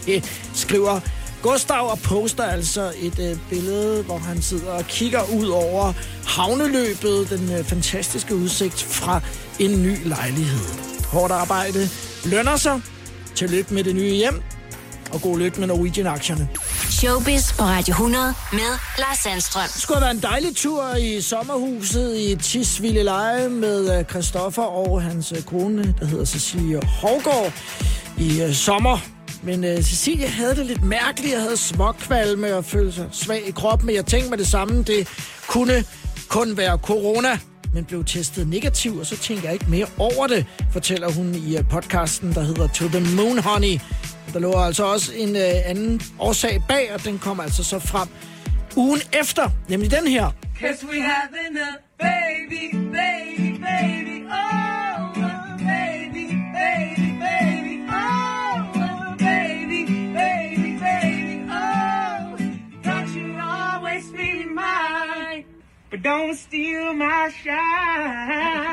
skriver 0.64 1.00
Gustav 1.44 1.90
og 1.90 1.98
poster 1.98 2.44
altså 2.44 2.92
et 3.00 3.18
øh, 3.18 3.38
billede, 3.50 4.02
hvor 4.02 4.18
han 4.18 4.42
sidder 4.42 4.70
og 4.70 4.84
kigger 4.84 5.20
ud 5.32 5.46
over 5.46 5.92
havneløbet, 6.26 7.30
den 7.30 7.52
øh, 7.52 7.64
fantastiske 7.64 8.34
udsigt 8.34 8.82
fra 8.82 9.20
en 9.58 9.82
ny 9.82 9.96
lejlighed. 10.04 10.66
Hårdt 11.06 11.32
arbejde 11.32 11.88
lønner 12.24 12.56
sig. 12.56 12.80
Tillykke 13.34 13.74
med 13.74 13.84
det 13.84 13.94
nye 13.94 14.14
hjem, 14.14 14.42
og 15.12 15.20
god 15.20 15.38
lykke 15.38 15.60
med 15.60 15.68
Norwegian-aktierne. 15.68 16.48
Showbiz 16.90 17.52
på 17.52 17.62
Radio 17.62 17.92
100 17.92 18.34
med 18.52 18.78
Lars 18.98 19.18
Sandstrøm. 19.18 19.68
Det 19.74 19.82
skulle 19.82 19.98
have 19.98 20.04
været 20.04 20.14
en 20.14 20.22
dejlig 20.22 20.56
tur 20.56 20.94
i 20.94 21.20
sommerhuset 21.20 22.16
i 22.16 22.36
Tisvilde 22.36 23.02
Leje 23.02 23.48
med 23.48 23.98
øh, 23.98 24.04
Christoffer 24.04 24.62
og 24.62 25.02
hans 25.02 25.32
øh, 25.32 25.42
kone, 25.42 25.94
der 26.00 26.06
hedder 26.06 26.24
Cecilie 26.24 26.80
Hovgaard, 26.86 27.52
i 28.18 28.42
øh, 28.42 28.54
sommer. 28.54 29.13
Men 29.44 29.64
uh, 29.64 29.70
Cecilie 29.70 30.26
havde 30.26 30.56
det 30.56 30.66
lidt 30.66 30.82
mærkeligt. 30.82 31.32
Jeg 31.32 31.42
havde 31.42 31.56
småkvalme 31.56 32.54
og 32.54 32.64
følte 32.64 32.92
sig 32.92 33.08
svag 33.12 33.48
i 33.48 33.50
kroppen. 33.50 33.86
Men 33.86 33.94
jeg 33.94 34.06
tænkte 34.06 34.30
med 34.30 34.38
det 34.38 34.46
samme, 34.46 34.82
det 34.82 35.08
kunne 35.48 35.84
kun 36.28 36.56
være 36.56 36.78
corona 36.78 37.38
men 37.74 37.84
blev 37.84 38.04
testet 38.04 38.48
negativ, 38.48 38.98
og 38.98 39.06
så 39.06 39.16
tænker 39.16 39.42
jeg 39.44 39.52
ikke 39.52 39.70
mere 39.70 39.86
over 39.98 40.26
det, 40.26 40.46
fortæller 40.72 41.10
hun 41.10 41.34
i 41.34 41.56
øh, 41.58 41.68
podcasten, 41.70 42.34
der 42.34 42.42
hedder 42.42 42.66
To 42.66 42.88
the 42.88 43.16
Moon 43.16 43.38
Honey. 43.38 43.80
Der 44.32 44.38
lå 44.38 44.52
altså 44.52 44.84
også 44.84 45.12
en 45.16 45.30
uh, 45.30 45.70
anden 45.70 46.00
årsag 46.18 46.62
bag, 46.68 46.92
og 46.94 47.04
den 47.04 47.18
kom 47.18 47.40
altså 47.40 47.64
så 47.64 47.78
frem 47.78 48.08
ugen 48.76 49.00
efter, 49.20 49.50
nemlig 49.68 49.90
den 49.90 50.06
her. 50.06 50.30
Cause 50.60 50.86
we 50.86 51.00
having 51.00 51.58
a 51.58 51.72
baby, 51.98 52.74
baby, 52.74 53.60
baby, 53.60 54.26
oh, 54.26 54.63
but 65.94 66.04
don't 66.04 66.36
steal 66.36 66.92
my 66.94 67.30
shine. 67.42 68.64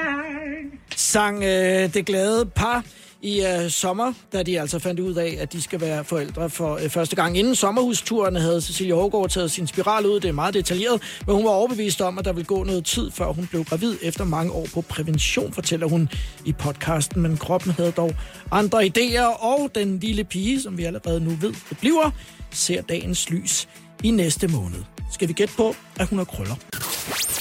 Sang 0.96 1.44
øh, 1.44 1.94
det 1.94 2.06
glade 2.06 2.46
par 2.46 2.84
i 3.22 3.46
øh, 3.46 3.70
sommer, 3.70 4.14
da 4.34 4.44
de 4.44 4.62
altså 4.62 4.80
fandt 4.80 5.00
ud 5.00 5.16
af, 5.16 5.38
at 5.40 5.54
de 5.54 5.62
skal 5.62 5.82
være 5.82 6.04
forældre 6.04 6.50
for 6.50 6.76
øh, 6.84 6.90
første 6.90 7.16
gang. 7.16 7.38
Inden 7.38 7.56
sommerhusturen 7.56 8.36
havde 8.36 8.62
Cecilie 8.62 8.94
Hågaard 8.94 9.30
taget 9.30 9.52
sin 9.52 9.68
spiral 9.68 10.06
ud. 10.06 10.20
Det 10.20 10.28
er 10.28 10.32
meget 10.34 10.54
detaljeret, 10.54 11.02
men 11.28 11.36
hun 11.36 11.46
var 11.46 11.52
overbevist 11.52 12.02
om, 12.02 12.20
at 12.20 12.26
der 12.26 12.34
ville 12.34 12.46
gå 12.46 12.64
noget 12.64 12.86
tid, 12.86 13.12
før 13.12 13.26
hun 13.26 13.48
blev 13.48 13.64
gravid 13.64 13.98
efter 14.02 14.26
mange 14.26 14.52
år 14.52 14.68
på 14.74 14.82
prævention, 14.82 15.54
fortæller 15.54 15.88
hun 15.88 16.10
i 16.46 16.54
podcasten. 16.54 17.22
Men 17.22 17.38
kroppen 17.38 17.72
havde 17.72 17.92
dog 17.92 18.12
andre 18.52 18.84
idéer, 18.84 19.44
og 19.44 19.70
den 19.76 20.00
lille 20.00 20.24
pige, 20.24 20.62
som 20.62 20.78
vi 20.78 20.84
allerede 20.84 21.20
nu 21.20 21.30
ved, 21.30 21.54
det 21.70 21.78
bliver, 21.80 22.12
ser 22.52 22.82
dagens 22.82 23.30
lys 23.30 23.68
i 24.04 24.12
næste 24.12 24.48
måned. 24.48 24.84
Skal 25.12 25.28
vi 25.28 25.34
gætte 25.34 25.54
på, 25.58 25.76
at 26.00 26.08
hun 26.08 26.18
har 26.18 26.26
krøller? 26.26 26.56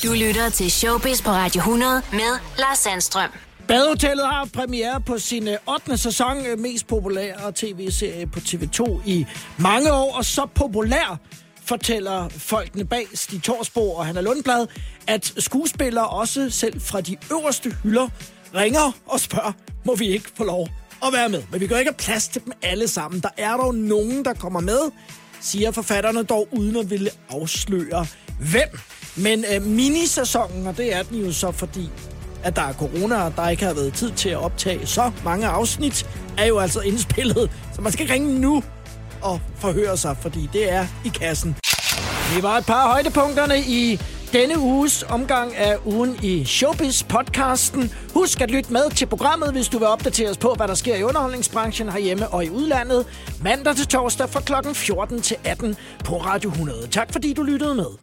Du 0.03 0.13
lytter 0.13 0.49
til 0.49 0.71
Showbiz 0.71 1.23
på 1.23 1.31
Radio 1.31 1.59
100 1.59 2.03
med 2.13 2.39
Lars 2.59 2.79
Sandstrøm. 2.79 3.31
Badehotellet 3.69 4.27
har 4.27 4.49
premiere 4.53 5.01
på 5.01 5.19
sin 5.19 5.49
øh, 5.49 5.57
8. 5.75 5.97
sæson, 5.99 6.47
øh, 6.47 6.59
mest 6.59 6.87
populære 6.87 7.53
tv-serie 7.55 8.27
på 8.27 8.41
TV2 8.41 9.01
i 9.07 9.27
mange 9.59 9.93
år, 9.93 10.17
og 10.17 10.25
så 10.25 10.47
populær 10.55 11.19
fortæller 11.65 12.29
folkene 12.29 12.85
bag 12.85 13.07
Stig 13.15 13.43
Torsbo 13.43 13.93
og 13.93 14.07
Hanna 14.07 14.21
Lundblad, 14.21 14.67
at 15.07 15.35
skuespillere 15.39 16.09
også 16.09 16.51
selv 16.51 16.81
fra 16.81 17.01
de 17.01 17.17
øverste 17.31 17.77
hylder 17.83 18.09
ringer 18.55 18.93
og 19.07 19.21
spørger, 19.21 19.53
må 19.85 19.95
vi 19.95 20.07
ikke 20.09 20.31
få 20.37 20.45
lov 20.45 20.69
at 21.07 21.13
være 21.13 21.29
med? 21.29 21.43
Men 21.51 21.61
vi 21.61 21.67
kan 21.67 21.79
ikke 21.79 21.91
have 21.91 21.97
plads 21.99 22.29
til 22.29 22.45
dem 22.45 22.53
alle 22.63 22.89
sammen. 22.89 23.21
Der 23.21 23.31
er 23.37 23.57
dog 23.57 23.75
nogen, 23.75 24.25
der 24.25 24.35
kommer 24.35 24.61
med, 24.61 24.91
siger 25.41 25.71
forfatterne 25.71 26.23
dog 26.23 26.49
uden 26.53 26.77
at 26.77 26.91
ville 26.91 27.11
afsløre 27.31 28.07
hvem. 28.41 28.79
Men 29.17 29.45
øh, 29.55 29.63
minisæsonen, 29.63 30.67
og 30.67 30.77
det 30.77 30.95
er 30.97 31.03
den 31.03 31.25
jo 31.25 31.33
så, 31.33 31.53
fordi 31.53 31.91
at 32.43 32.57
der 32.57 32.63
er 32.63 32.73
corona, 32.73 33.23
og 33.23 33.33
der 33.37 33.49
ikke 33.49 33.65
har 33.65 33.75
været 33.75 33.95
tid 33.95 34.11
til 34.11 34.29
at 34.29 34.37
optage 34.37 34.87
så 34.87 35.11
mange 35.25 35.47
afsnit, 35.47 36.07
er 36.39 36.47
jo 36.47 36.59
altså 36.59 36.81
indspillet. 36.81 37.51
Så 37.75 37.81
man 37.83 37.93
skal 37.93 38.07
ringe 38.07 38.41
nu 38.41 38.63
og 39.23 39.41
forhøre 39.57 39.97
sig, 39.97 40.17
fordi 40.21 40.49
det 40.53 40.73
er 40.73 40.87
i 41.05 41.09
kassen. 41.09 41.57
Det 42.35 42.43
var 42.43 42.57
et 42.57 42.67
par 42.67 42.83
af 42.83 42.91
højdepunkterne 42.91 43.59
i 43.59 44.01
denne 44.33 44.59
uges 44.59 45.05
omgang 45.09 45.57
af 45.57 45.77
ugen 45.85 46.17
i 46.23 46.45
Showbiz-podcasten. 46.45 47.95
Husk 48.15 48.41
at 48.41 48.51
lytte 48.51 48.73
med 48.73 48.91
til 48.91 49.07
programmet, 49.07 49.53
hvis 49.53 49.69
du 49.69 49.79
vil 49.79 49.87
opdateres 49.87 50.37
på, 50.39 50.55
hvad 50.55 50.69
der 50.69 50.75
sker 50.75 50.97
i 50.97 51.03
underholdningsbranchen 51.03 51.89
herhjemme 51.89 52.29
og 52.29 52.45
i 52.45 52.51
udlandet. 52.51 53.07
Mandag 53.43 53.77
til 53.77 53.87
torsdag 53.87 54.29
fra 54.29 54.41
kl. 54.41 54.75
14 54.75 55.21
til 55.23 55.37
18 55.45 55.77
på 56.05 56.17
Radio 56.17 56.51
100. 56.51 56.87
Tak 56.87 57.13
fordi 57.13 57.33
du 57.33 57.43
lyttede 57.43 57.75
med. 57.75 58.01